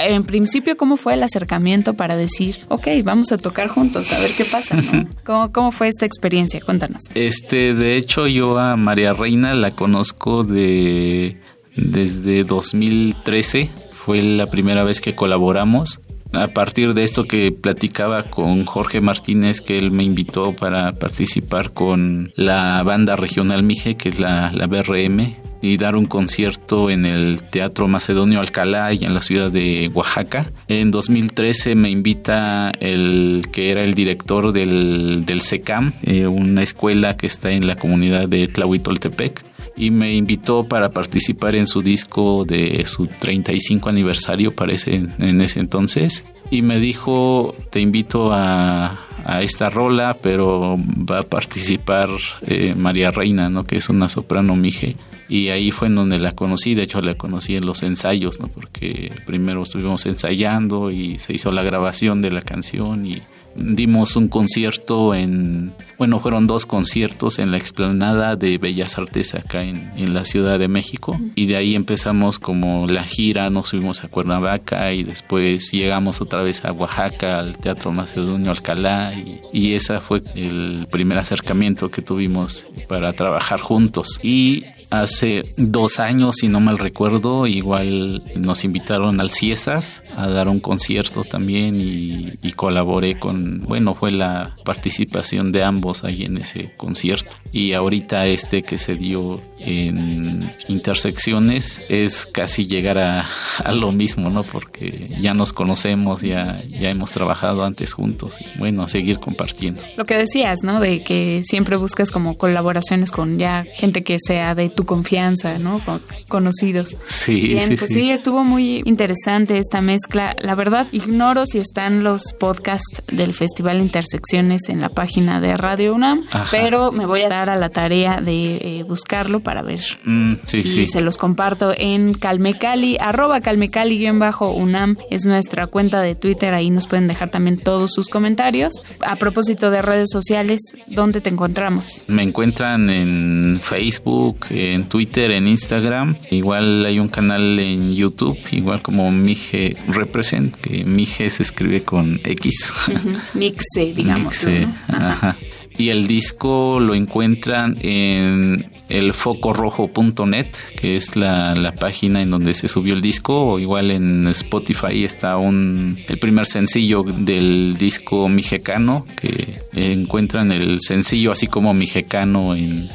En 0.00 0.24
principio, 0.24 0.76
¿cómo 0.76 0.96
fue 0.96 1.14
el 1.14 1.22
acercamiento 1.22 1.94
para 1.94 2.16
decir, 2.16 2.60
ok, 2.68 2.88
vamos 3.04 3.32
a 3.32 3.38
tocar 3.38 3.68
juntos, 3.68 4.12
a 4.12 4.18
ver 4.20 4.30
qué 4.36 4.44
pasa, 4.44 4.76
¿no? 4.76 5.08
¿Cómo, 5.24 5.52
cómo 5.52 5.72
fue 5.72 5.88
esta 5.88 6.06
experiencia? 6.06 6.60
Cuéntanos. 6.60 7.04
Este, 7.14 7.74
de 7.74 7.96
hecho, 7.96 8.26
yo 8.26 8.58
a 8.58 8.76
María 8.76 9.12
Reina 9.12 9.54
la 9.54 9.72
conozco 9.72 10.44
de 10.44 11.36
desde 11.78 12.44
2013. 12.44 13.70
Fue 13.92 14.20
la 14.22 14.46
primera 14.46 14.84
vez 14.84 15.00
que 15.00 15.14
colaboramos. 15.14 16.00
A 16.32 16.48
partir 16.48 16.94
de 16.94 17.04
esto 17.04 17.24
que 17.24 17.52
platicaba 17.52 18.24
con 18.24 18.64
Jorge 18.64 19.00
Martínez, 19.00 19.60
que 19.60 19.78
él 19.78 19.90
me 19.90 20.04
invitó 20.04 20.52
para 20.52 20.92
participar 20.92 21.72
con 21.72 22.32
la 22.36 22.82
banda 22.82 23.16
regional 23.16 23.62
Mije, 23.62 23.96
que 23.96 24.10
es 24.10 24.20
la, 24.20 24.52
la 24.52 24.66
BRM, 24.66 25.36
y 25.60 25.76
dar 25.76 25.96
un 25.96 26.04
concierto 26.04 26.90
en 26.90 27.04
el 27.04 27.42
Teatro 27.42 27.88
Macedonio 27.88 28.40
Alcalá 28.40 28.92
y 28.92 29.04
en 29.04 29.14
la 29.14 29.22
ciudad 29.22 29.50
de 29.50 29.90
Oaxaca. 29.92 30.50
En 30.68 30.90
2013 30.90 31.74
me 31.74 31.90
invita 31.90 32.70
el 32.78 33.46
que 33.50 33.70
era 33.70 33.82
el 33.82 33.94
director 33.94 34.52
del, 34.52 35.24
del 35.24 35.40
SECAM, 35.40 35.92
eh, 36.02 36.26
una 36.26 36.62
escuela 36.62 37.16
que 37.16 37.26
está 37.26 37.50
en 37.50 37.66
la 37.66 37.74
comunidad 37.74 38.28
de 38.28 38.46
Tlahuitoltepec 38.48 39.44
y 39.78 39.92
me 39.92 40.12
invitó 40.14 40.64
para 40.64 40.90
participar 40.90 41.54
en 41.54 41.68
su 41.68 41.82
disco 41.82 42.44
de 42.44 42.84
su 42.86 43.06
35 43.06 43.88
aniversario, 43.88 44.52
parece, 44.52 44.96
en, 44.96 45.40
ese 45.40 45.60
entonces. 45.60 46.24
Y 46.50 46.62
me 46.62 46.80
dijo, 46.80 47.54
te 47.70 47.80
invito 47.80 48.32
a, 48.32 48.98
a 49.24 49.42
esta 49.42 49.70
rola, 49.70 50.16
pero 50.20 50.74
va 50.78 51.20
a 51.20 51.22
participar 51.22 52.08
eh, 52.46 52.74
María 52.76 53.10
Reina, 53.12 53.48
¿no? 53.48 53.64
Que 53.64 53.76
es 53.76 53.88
una 53.88 54.08
soprano 54.08 54.56
mije. 54.56 54.96
Y 55.28 55.50
ahí 55.50 55.70
fue 55.70 55.88
en 55.88 55.94
donde 55.94 56.18
la 56.18 56.32
conocí, 56.32 56.74
de 56.74 56.82
hecho 56.82 57.00
la 57.00 57.14
conocí 57.14 57.54
en 57.54 57.66
los 57.66 57.82
ensayos, 57.82 58.40
¿no? 58.40 58.48
Porque 58.48 59.12
primero 59.26 59.62
estuvimos 59.62 60.06
ensayando 60.06 60.90
y 60.90 61.18
se 61.18 61.34
hizo 61.34 61.52
la 61.52 61.62
grabación 61.62 62.20
de 62.20 62.30
la 62.30 62.40
canción 62.40 63.06
y 63.06 63.22
dimos 63.54 64.16
un 64.16 64.28
concierto 64.28 65.14
en, 65.14 65.72
bueno, 65.98 66.20
fueron 66.20 66.46
dos 66.46 66.66
conciertos 66.66 67.38
en 67.38 67.50
la 67.50 67.58
explanada 67.58 68.36
de 68.36 68.58
Bellas 68.58 68.98
Artes 68.98 69.34
acá 69.34 69.62
en, 69.62 69.90
en 69.96 70.14
la 70.14 70.24
Ciudad 70.24 70.58
de 70.58 70.68
México. 70.68 71.18
Y 71.34 71.46
de 71.46 71.56
ahí 71.56 71.74
empezamos 71.74 72.38
como 72.38 72.86
la 72.86 73.04
gira, 73.04 73.50
nos 73.50 73.68
subimos 73.68 74.04
a 74.04 74.08
Cuernavaca 74.08 74.92
y 74.92 75.02
después 75.02 75.72
llegamos 75.72 76.20
otra 76.20 76.42
vez 76.42 76.64
a 76.64 76.72
Oaxaca 76.72 77.38
al 77.38 77.58
Teatro 77.58 77.92
Macedonio 77.92 78.50
Alcalá 78.50 79.12
y, 79.14 79.40
y 79.52 79.74
esa 79.74 80.00
fue 80.00 80.20
el 80.34 80.86
primer 80.90 81.18
acercamiento 81.18 81.90
que 81.90 82.02
tuvimos 82.02 82.66
para 82.88 83.12
trabajar 83.12 83.60
juntos. 83.60 84.20
Y 84.22 84.64
Hace 84.90 85.44
dos 85.56 86.00
años, 86.00 86.36
si 86.36 86.48
no 86.48 86.60
mal 86.60 86.78
recuerdo, 86.78 87.46
igual 87.46 88.22
nos 88.36 88.64
invitaron 88.64 89.20
al 89.20 89.30
Ciesas 89.30 90.02
a 90.16 90.28
dar 90.28 90.48
un 90.48 90.60
concierto 90.60 91.24
también 91.24 91.80
y, 91.80 92.32
y, 92.42 92.52
colaboré 92.52 93.18
con, 93.18 93.60
bueno, 93.62 93.94
fue 93.94 94.10
la 94.10 94.56
participación 94.64 95.52
de 95.52 95.62
ambos 95.62 96.04
ahí 96.04 96.24
en 96.24 96.38
ese 96.38 96.72
concierto. 96.76 97.36
Y 97.52 97.72
ahorita 97.72 98.26
este 98.26 98.62
que 98.62 98.78
se 98.78 98.94
dio 98.94 99.40
en 99.58 100.50
Intersecciones 100.68 101.82
es 101.88 102.26
casi 102.26 102.66
llegar 102.66 102.98
a, 102.98 103.26
a 103.62 103.72
lo 103.72 103.92
mismo, 103.92 104.30
¿no? 104.30 104.42
Porque 104.42 105.08
ya 105.18 105.34
nos 105.34 105.52
conocemos, 105.52 106.22
ya, 106.22 106.62
ya 106.62 106.90
hemos 106.90 107.12
trabajado 107.12 107.64
antes 107.64 107.92
juntos 107.92 108.36
y 108.40 108.58
bueno, 108.58 108.82
a 108.82 108.88
seguir 108.88 109.18
compartiendo. 109.18 109.82
Lo 109.96 110.04
que 110.04 110.16
decías, 110.16 110.62
¿no? 110.62 110.80
De 110.80 111.02
que 111.02 111.42
siempre 111.44 111.76
buscas 111.76 112.10
como 112.10 112.36
colaboraciones 112.36 113.10
con 113.10 113.38
ya 113.38 113.64
gente 113.72 114.02
que 114.02 114.18
sea 114.18 114.54
de 114.54 114.68
tu 114.78 114.84
confianza, 114.84 115.58
¿no? 115.58 115.80
Con 115.80 116.00
conocidos. 116.28 116.96
Sí, 117.08 117.48
Bien, 117.48 117.64
sí, 117.70 117.76
pues 117.76 117.88
sí. 117.88 117.94
sí, 117.94 118.10
estuvo 118.12 118.44
muy 118.44 118.80
interesante 118.84 119.58
esta 119.58 119.80
mezcla. 119.80 120.36
La 120.40 120.54
verdad, 120.54 120.86
ignoro 120.92 121.46
si 121.46 121.58
están 121.58 122.04
los 122.04 122.32
podcasts 122.38 123.02
del 123.10 123.34
Festival 123.34 123.80
Intersecciones 123.80 124.68
en 124.68 124.80
la 124.80 124.88
página 124.88 125.40
de 125.40 125.56
Radio 125.56 125.96
UNAM, 125.96 126.26
Ajá. 126.30 126.46
pero 126.52 126.92
me 126.92 127.06
voy 127.06 127.22
a 127.22 127.28
dar 127.28 127.50
a 127.50 127.56
la 127.56 127.70
tarea 127.70 128.20
de 128.20 128.56
eh, 128.56 128.84
buscarlo 128.84 129.40
para 129.40 129.62
ver. 129.62 129.80
Mm, 130.04 130.34
sí, 130.44 130.58
Y 130.58 130.86
se 130.86 131.00
los 131.00 131.16
comparto 131.16 131.74
en 131.76 132.14
Calmecali, 132.14 132.98
arroba 133.00 133.40
Calmecali-UNAM 133.40 134.96
es 135.10 135.26
nuestra 135.26 135.66
cuenta 135.66 136.02
de 136.02 136.14
Twitter, 136.14 136.54
ahí 136.54 136.70
nos 136.70 136.86
pueden 136.86 137.08
dejar 137.08 137.30
también 137.30 137.58
todos 137.58 137.90
sus 137.94 138.08
comentarios. 138.08 138.74
A 139.04 139.16
propósito 139.16 139.72
de 139.72 139.82
redes 139.82 140.10
sociales, 140.12 140.60
¿dónde 140.86 141.20
te 141.20 141.30
encontramos? 141.30 142.04
Me 142.06 142.22
encuentran 142.22 142.88
en 142.90 143.58
Facebook, 143.60 144.46
en 144.74 144.88
Twitter, 144.88 145.30
en 145.32 145.46
Instagram. 145.48 146.16
Igual 146.30 146.84
hay 146.86 146.98
un 146.98 147.08
canal 147.08 147.58
en 147.58 147.94
YouTube, 147.94 148.38
igual 148.52 148.82
como 148.82 149.10
Mije 149.10 149.76
Represent, 149.88 150.56
que 150.56 150.84
Mije 150.84 151.30
se 151.30 151.42
escribe 151.42 151.82
con 151.82 152.20
X. 152.24 152.72
Mixe, 153.34 153.94
digamos. 153.94 154.24
Mixe, 154.24 154.68
ajá. 154.88 155.36
Y 155.78 155.90
el 155.90 156.08
disco 156.08 156.80
lo 156.80 156.96
encuentran 156.96 157.78
en 157.82 158.68
elfocorojo.net, 158.88 160.46
que 160.76 160.96
es 160.96 161.14
la, 161.14 161.54
la 161.54 161.70
página 161.70 162.20
en 162.20 162.30
donde 162.30 162.52
se 162.54 162.66
subió 162.66 162.94
el 162.94 163.00
disco, 163.00 163.52
o 163.52 163.58
igual 163.60 163.92
en 163.92 164.26
Spotify 164.26 165.04
está 165.04 165.36
un 165.36 165.96
el 166.08 166.18
primer 166.18 166.46
sencillo 166.46 167.04
del 167.04 167.76
disco 167.78 168.28
Mijecano, 168.28 169.06
que 169.20 169.58
encuentran 169.72 170.50
el 170.50 170.80
sencillo 170.80 171.30
así 171.30 171.46
como 171.46 171.72
Mijecano 171.74 172.56
en 172.56 172.90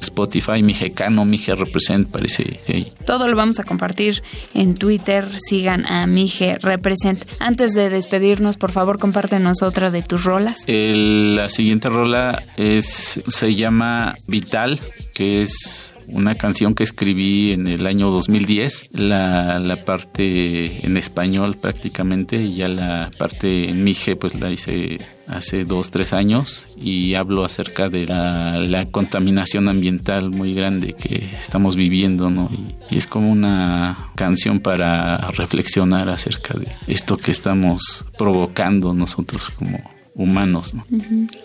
Spotify, 0.00 0.62
Mijecano, 0.62 1.24
Mije 1.24 1.54
Represent, 1.54 2.08
parece. 2.10 2.60
Todo 3.06 3.28
lo 3.28 3.36
vamos 3.36 3.58
a 3.58 3.64
compartir 3.64 4.22
en 4.54 4.74
Twitter. 4.74 5.24
Sigan 5.36 5.84
a 5.86 6.06
Mije 6.06 6.56
Represent. 6.60 7.24
Antes 7.40 7.72
de 7.74 7.90
despedirnos, 7.90 8.56
por 8.56 8.72
favor, 8.72 8.98
compártenos 8.98 9.62
otra 9.62 9.90
de 9.90 10.02
tus 10.02 10.24
rolas. 10.24 10.60
El- 10.66 11.36
la 11.36 11.48
siguiente 11.48 11.88
rola 11.88 12.44
es 12.56 13.20
se 13.26 13.54
llama 13.54 14.14
Vital, 14.28 14.80
que 15.14 15.42
es 15.42 15.95
una 16.08 16.34
canción 16.34 16.74
que 16.74 16.84
escribí 16.84 17.52
en 17.52 17.66
el 17.66 17.86
año 17.86 18.10
2010, 18.10 18.88
la, 18.92 19.58
la 19.58 19.84
parte 19.84 20.86
en 20.86 20.96
español 20.96 21.56
prácticamente 21.60 22.36
y 22.42 22.56
ya 22.56 22.68
la 22.68 23.10
parte 23.18 23.68
en 23.68 23.84
mije 23.84 24.16
pues 24.16 24.34
la 24.34 24.50
hice 24.50 24.98
hace 25.28 25.64
dos, 25.64 25.90
tres 25.90 26.12
años 26.12 26.68
y 26.76 27.14
hablo 27.14 27.44
acerca 27.44 27.88
de 27.88 28.06
la, 28.06 28.58
la 28.60 28.86
contaminación 28.86 29.68
ambiental 29.68 30.30
muy 30.30 30.54
grande 30.54 30.92
que 30.92 31.28
estamos 31.40 31.76
viviendo, 31.76 32.30
¿no? 32.30 32.48
Y, 32.52 32.94
y 32.94 32.98
es 32.98 33.06
como 33.06 33.30
una 33.30 34.10
canción 34.14 34.60
para 34.60 35.16
reflexionar 35.32 36.08
acerca 36.08 36.58
de 36.58 36.68
esto 36.86 37.16
que 37.16 37.32
estamos 37.32 38.04
provocando 38.16 38.94
nosotros 38.94 39.50
como 39.50 39.78
humanos, 40.14 40.74
¿no? 40.74 40.84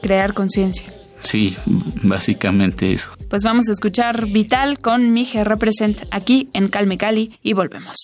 Crear 0.02 0.34
conciencia. 0.34 0.86
Sí, 1.22 1.56
básicamente 2.04 2.92
eso. 2.92 3.12
Pues 3.30 3.44
vamos 3.44 3.70
a 3.70 3.72
escuchar 3.72 4.28
Vital 4.28 4.80
con 4.80 5.14
Mije 5.14 5.44
Represent 5.44 6.02
aquí 6.12 6.50
en 6.54 6.68
Calme 6.68 6.98
Cali 6.98 7.32
y 7.42 7.54
volvemos. 7.54 7.96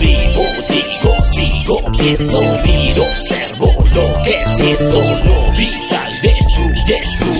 Vivo, 0.00 0.44
digo, 0.68 1.12
sigo, 1.32 1.92
pienso, 1.92 2.40
miro, 2.64 3.02
observo 3.04 3.84
lo 3.94 4.22
que 4.22 4.38
siento, 4.56 5.00
lo 5.00 5.52
vital 5.52 6.12
destruyes 6.22 7.18
tú, 7.18 7.34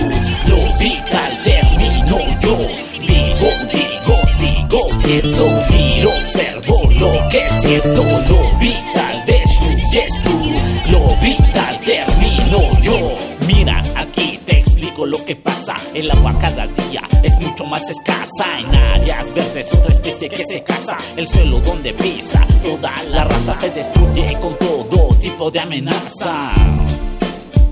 lo 0.49 0.79
vital 0.79 1.39
termino 1.43 2.17
yo. 2.41 2.57
Vivo, 2.99 3.49
digo, 3.71 4.15
sigo, 4.27 4.87
miro, 5.03 6.09
observo 6.09 6.89
lo 6.99 7.27
que 7.29 7.49
siento, 7.49 8.03
lo 8.03 8.57
vital 8.59 9.23
destruyes 9.25 10.23
tú, 10.23 10.91
lo 10.91 11.15
vital 11.17 11.79
termino 11.81 12.81
yo. 12.81 13.17
Mira, 13.47 13.83
aquí 13.95 14.39
te 14.45 14.59
explico 14.59 15.05
lo 15.05 15.23
que 15.25 15.35
pasa. 15.35 15.75
El 15.93 16.09
agua 16.11 16.37
cada 16.39 16.67
día 16.67 17.01
es 17.23 17.39
mucho 17.39 17.65
más 17.65 17.89
escasa. 17.89 18.59
En 18.59 18.73
áreas 18.75 19.33
verdes 19.33 19.73
otra 19.73 19.91
especie 19.91 20.29
que 20.29 20.45
se 20.45 20.63
casa. 20.63 20.97
El 21.15 21.27
suelo 21.27 21.59
donde 21.59 21.93
pisa 21.93 22.45
toda 22.61 22.93
la 23.09 23.23
raza 23.23 23.53
se 23.53 23.69
destruye 23.71 24.37
con 24.39 24.57
todo 24.57 25.15
tipo 25.15 25.51
de 25.51 25.59
amenaza. 25.59 26.53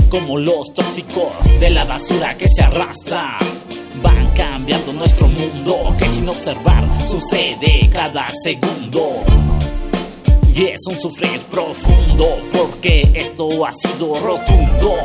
Como 0.10 0.38
los 0.38 0.74
tóxicos 0.74 1.60
de 1.60 1.70
la 1.70 1.86
basura 1.86 2.36
que 2.36 2.48
se 2.50 2.64
arrastra. 2.64 3.38
Van 4.02 4.28
cambiando 4.32 4.94
nuestro 4.94 5.28
mundo 5.28 5.96
que 5.98 6.08
sin 6.08 6.30
observar 6.30 6.88
sucede 7.08 7.90
cada 7.92 8.28
segundo. 8.30 9.24
Y 10.54 10.66
es 10.68 10.82
un 10.88 11.00
sufrir 11.00 11.40
profundo 11.52 12.26
porque 12.52 13.10
esto 13.14 13.66
ha 13.66 13.74
sido 13.74 14.14
rotundo. 14.16 14.96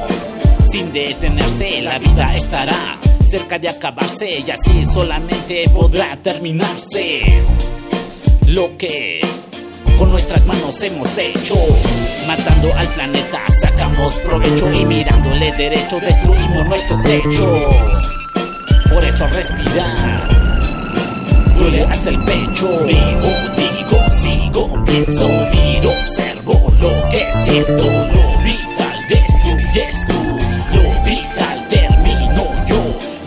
Sin 0.64 0.92
detenerse 0.92 1.83
la 1.83 1.99
vida 1.99 2.35
estará 2.35 2.99
cerca 3.25 3.59
de 3.59 3.68
acabarse 3.68 4.42
y 4.47 4.51
así 4.51 4.85
solamente 4.85 5.68
podrá 5.75 6.16
terminarse. 6.16 7.42
Lo 8.47 8.77
que 8.77 9.20
con 9.99 10.11
nuestras 10.11 10.44
manos 10.47 10.83
hemos 10.83 11.16
hecho. 11.18 11.55
Matando 12.27 12.73
al 12.75 12.88
planeta 12.88 13.40
sacamos 13.61 14.18
provecho 14.18 14.73
y 14.73 14.85
mirándole 14.85 15.53
derecho 15.53 16.01
destruimos 16.01 16.66
nuestro 16.66 17.01
techo. 17.03 18.24
Por 18.95 19.05
eso 19.05 19.27
respirar 19.27 20.29
duele 21.59 21.83
hasta 21.83 22.11
el 22.11 22.19
pecho. 22.25 22.79
Vivo, 22.87 23.33
digo, 23.57 24.11
sigo, 24.13 24.85
pienso, 24.85 25.29
miro, 25.51 25.91
observo 25.91 26.73
lo 26.81 27.09
que 27.09 27.27
siento. 27.43 27.85
Lo 27.85 28.39
vital 28.45 28.99
destruyes 29.09 30.07
tú, 30.07 30.21
lo 30.75 31.05
vital 31.05 31.69
termino 31.69 32.45
yo. 32.67 32.83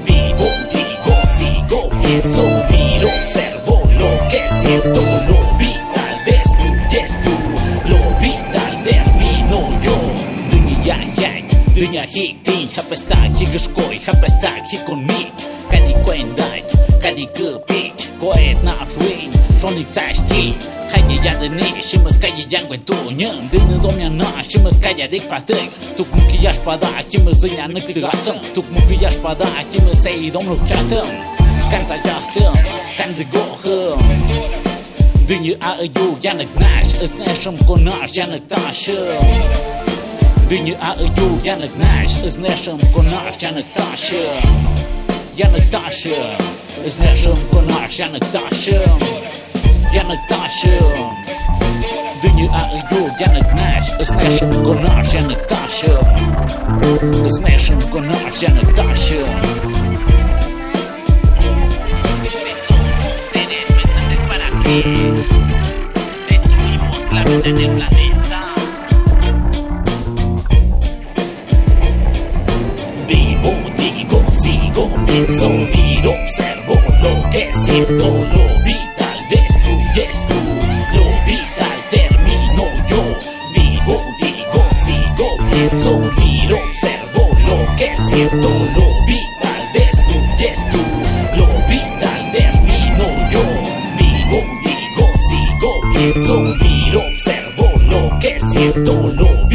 Vivo, 0.06 0.48
digo, 0.72 1.16
sigo, 1.26 1.90
pienso, 2.02 2.44
miro, 2.70 3.10
observo 3.22 3.82
lo 4.00 4.28
que 4.30 4.50
siento. 4.50 5.02
Lo 5.02 5.58
vital 5.58 6.16
destruyes 6.26 7.20
tú, 7.24 7.36
lo 7.90 8.00
vital 8.20 8.84
termino 8.84 9.82
yo. 9.82 9.98
Dünya 10.50 10.98
yak, 11.18 11.74
dünya 11.74 12.06
hik 12.06 12.44
din, 12.44 12.70
hapestak, 12.76 13.36
higashkoi, 13.36 14.00
hapestak, 14.08 14.64
hikon 14.72 15.07
Sajt, 19.93 20.17
ga 20.88 20.97
je 21.08 21.19
jaren 21.21 21.56
niet. 21.56 21.76
Schimmels 21.80 22.17
kijken, 22.17 22.43
jangwent 22.47 22.88
doen. 22.88 23.15
Nemen 23.15 23.82
domen 23.82 24.15
na, 24.15 24.26
schimmels 24.47 24.80
kijken 24.80 25.10
dikpater. 25.10 25.67
Tuk 25.95 26.06
mukiejaspada, 26.13 26.88
schimmels 27.08 27.38
zijn 27.39 27.73
niet 27.73 27.93
te 27.93 28.08
gasten. 28.10 28.39
Tuk 28.54 28.65
mukiejaspada, 28.69 29.45
schimmels 29.69 30.02
zijn 30.02 30.32
domnukja'ten. 30.32 31.04
Kan 31.69 31.88
zeggen, 31.88 32.21
kan 32.97 33.13
de 33.17 33.26
goch. 33.32 33.95
Dingen 35.26 35.56
aan 35.62 35.78
de 35.78 35.89
juk, 35.93 36.15
jangelt 36.19 36.60
naast, 36.60 37.02
is 37.02 37.10
neerzoom, 37.26 37.56
konacht, 37.65 38.15
jangelt 38.15 38.54
achtje. 38.54 39.17
Dingen 40.47 40.80
aan 40.80 40.97
de 40.97 41.04
juk, 41.04 41.43
jangelt 41.43 41.78
naast, 41.78 42.23
is 42.23 42.36
neerzoom, 42.38 42.80
konacht, 42.91 43.39
jangelt 43.39 43.65
achtje. 43.91 44.30
Jangelt 45.34 45.73
achtje, 45.73 46.15
is 46.84 46.97
neerzoom, 46.97 47.50
konacht, 47.50 47.95
jangelt 47.95 48.36
achtje. 48.36 48.82
Isneşim 54.02 54.63
konar 54.63 55.06
yanık 55.13 55.50
taşım. 55.50 56.08
Isneşim 57.28 57.80
konar 57.91 58.34
yanık 58.41 58.76
taşım. 58.76 59.30
Si 62.43 62.52
somos 62.67 63.21
seres 63.32 63.69
pensantes 63.78 64.21
para 64.30 64.47
qué 64.62 64.76
destruimos 66.30 66.97
la 67.13 67.21
vida 67.26 67.50
en 67.50 67.58
el 67.58 67.71
planeta. 67.78 68.41
Vivo, 73.10 73.54
digo, 73.78 74.19
sigo, 74.32 74.89
pienso, 75.08 75.50
miro, 75.50 76.12
observo 76.23 76.76
lo 77.04 77.30
que 77.32 77.43
siento, 77.63 78.08
lo 78.34 78.65
vital 78.65 78.87
siento, 88.18 88.50
lo 88.50 89.06
vital 89.06 89.62
destruyes 89.74 90.66
tú, 90.72 91.38
lo 91.38 91.48
vital 91.68 92.32
termino 92.32 93.06
yo. 93.30 93.44
Vivo, 94.00 94.40
digo, 94.66 95.06
sigo, 95.30 95.82
pienso, 95.94 96.40
miro, 96.60 97.00
observo 97.00 97.68
momento 98.58 99.14
lo 99.16 99.47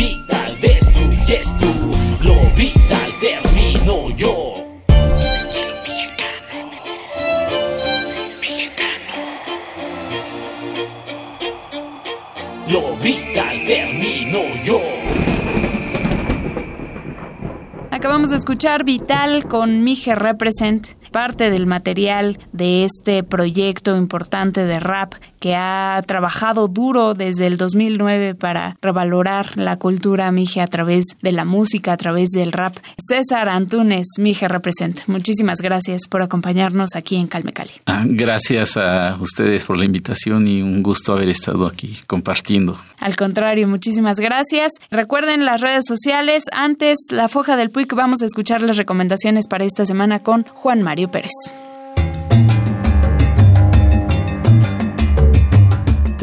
escuchar 18.62 18.85
Vital 18.85 19.44
con 19.48 19.83
Mije 19.83 20.14
Represent 20.14 20.87
parte 21.11 21.51
del 21.51 21.66
material 21.66 22.38
de 22.53 22.85
este 22.85 23.25
proyecto 23.25 23.96
importante 23.96 24.64
de 24.64 24.79
rap 24.79 25.14
que 25.42 25.57
ha 25.57 26.00
trabajado 26.07 26.68
duro 26.68 27.14
desde 27.14 27.48
el 27.48 27.57
2009 27.59 28.37
para 28.37 28.76
revalorar 28.81 29.59
la 29.59 29.76
cultura 29.76 30.31
mije 30.31 30.61
a 30.61 30.68
través 30.68 31.05
de 31.20 31.33
la 31.33 31.44
música, 31.44 31.92
a 31.92 31.96
través 31.96 32.28
del 32.28 32.52
rap. 32.52 32.76
César 32.96 33.48
Antunes, 33.48 34.07
Mije 34.18 34.46
Represent. 34.46 35.00
Muchísimas 35.09 35.61
gracias 35.61 36.02
por 36.09 36.22
acompañarnos 36.22 36.94
aquí 36.94 37.16
en 37.16 37.26
Calme 37.26 37.52
Cali. 37.52 37.72
Ah, 37.87 38.05
gracias 38.07 38.76
a 38.76 39.16
ustedes 39.18 39.64
por 39.64 39.76
la 39.78 39.85
invitación 39.85 40.46
y 40.46 40.62
un 40.62 40.81
gusto 40.81 41.12
haber 41.12 41.31
estado 41.31 41.66
aquí 41.66 41.98
compartiendo. 42.07 42.81
Al 43.00 43.16
contrario, 43.16 43.66
muchísimas 43.66 44.20
gracias. 44.20 44.70
Recuerden 44.92 45.44
las 45.44 45.61
redes 45.61 45.87
sociales. 45.88 46.44
Antes, 46.52 46.98
la 47.11 47.28
foja 47.28 47.57
del 47.57 47.70
PUIC, 47.70 47.94
vamos 47.96 48.22
a 48.22 48.26
escuchar 48.26 48.62
las 48.62 48.76
recomendaciones 48.76 49.48
para 49.48 49.64
esta 49.64 49.87
semana 49.87 50.20
con 50.20 50.44
Juan 50.44 50.83
Mario 50.83 51.11
Pérez. 51.11 51.33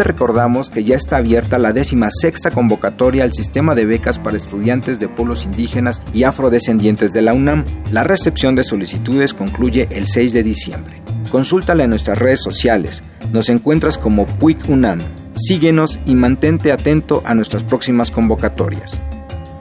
Recordamos 0.03 0.69
que 0.69 0.83
ya 0.83 0.95
está 0.95 1.17
abierta 1.17 1.57
la 1.57 1.73
décima 1.73 2.09
sexta 2.09 2.51
convocatoria 2.51 3.23
al 3.23 3.33
sistema 3.33 3.75
de 3.75 3.85
becas 3.85 4.17
para 4.17 4.37
estudiantes 4.37 4.99
de 4.99 5.09
pueblos 5.09 5.45
indígenas 5.45 6.01
y 6.13 6.23
afrodescendientes 6.23 7.11
de 7.11 7.21
la 7.21 7.33
UNAM. 7.33 7.65
La 7.91 8.03
recepción 8.03 8.55
de 8.55 8.63
solicitudes 8.63 9.33
concluye 9.33 9.87
el 9.91 10.07
6 10.07 10.31
de 10.33 10.43
diciembre. 10.43 11.01
Consúltala 11.31 11.83
en 11.83 11.89
nuestras 11.89 12.17
redes 12.17 12.41
sociales. 12.41 13.03
Nos 13.33 13.49
encuentras 13.49 13.97
como 13.97 14.25
PUIC 14.25 14.69
UNAM. 14.69 14.99
Síguenos 15.33 15.99
y 16.05 16.15
mantente 16.15 16.71
atento 16.71 17.21
a 17.25 17.35
nuestras 17.35 17.63
próximas 17.63 18.09
convocatorias. 18.09 19.01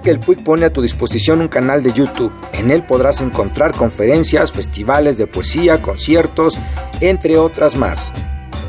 El 0.05 0.20
PUIC 0.20 0.44
pone 0.44 0.66
a 0.66 0.72
tu 0.72 0.81
disposición 0.81 1.40
un 1.40 1.48
canal 1.48 1.83
de 1.83 1.92
YouTube. 1.92 2.33
En 2.53 2.70
él 2.70 2.85
podrás 2.85 3.20
encontrar 3.20 3.72
conferencias, 3.72 4.53
festivales 4.53 5.18
de 5.18 5.27
poesía, 5.27 5.83
conciertos, 5.83 6.57
entre 7.01 7.38
otras 7.38 7.77
más. 7.77 8.12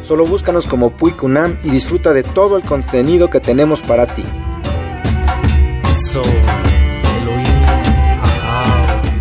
Solo 0.10 0.26
búscanos 0.26 0.66
como 0.66 0.90
Puig 0.90 1.24
UNAM 1.24 1.60
y 1.64 1.70
disfruta 1.70 2.14
de 2.14 2.24
todo 2.24 2.58
el 2.58 2.64
contenido 2.64 3.30
que 3.30 3.40
tenemos 3.40 3.84
para 3.84 4.08
ti. 4.08 4.24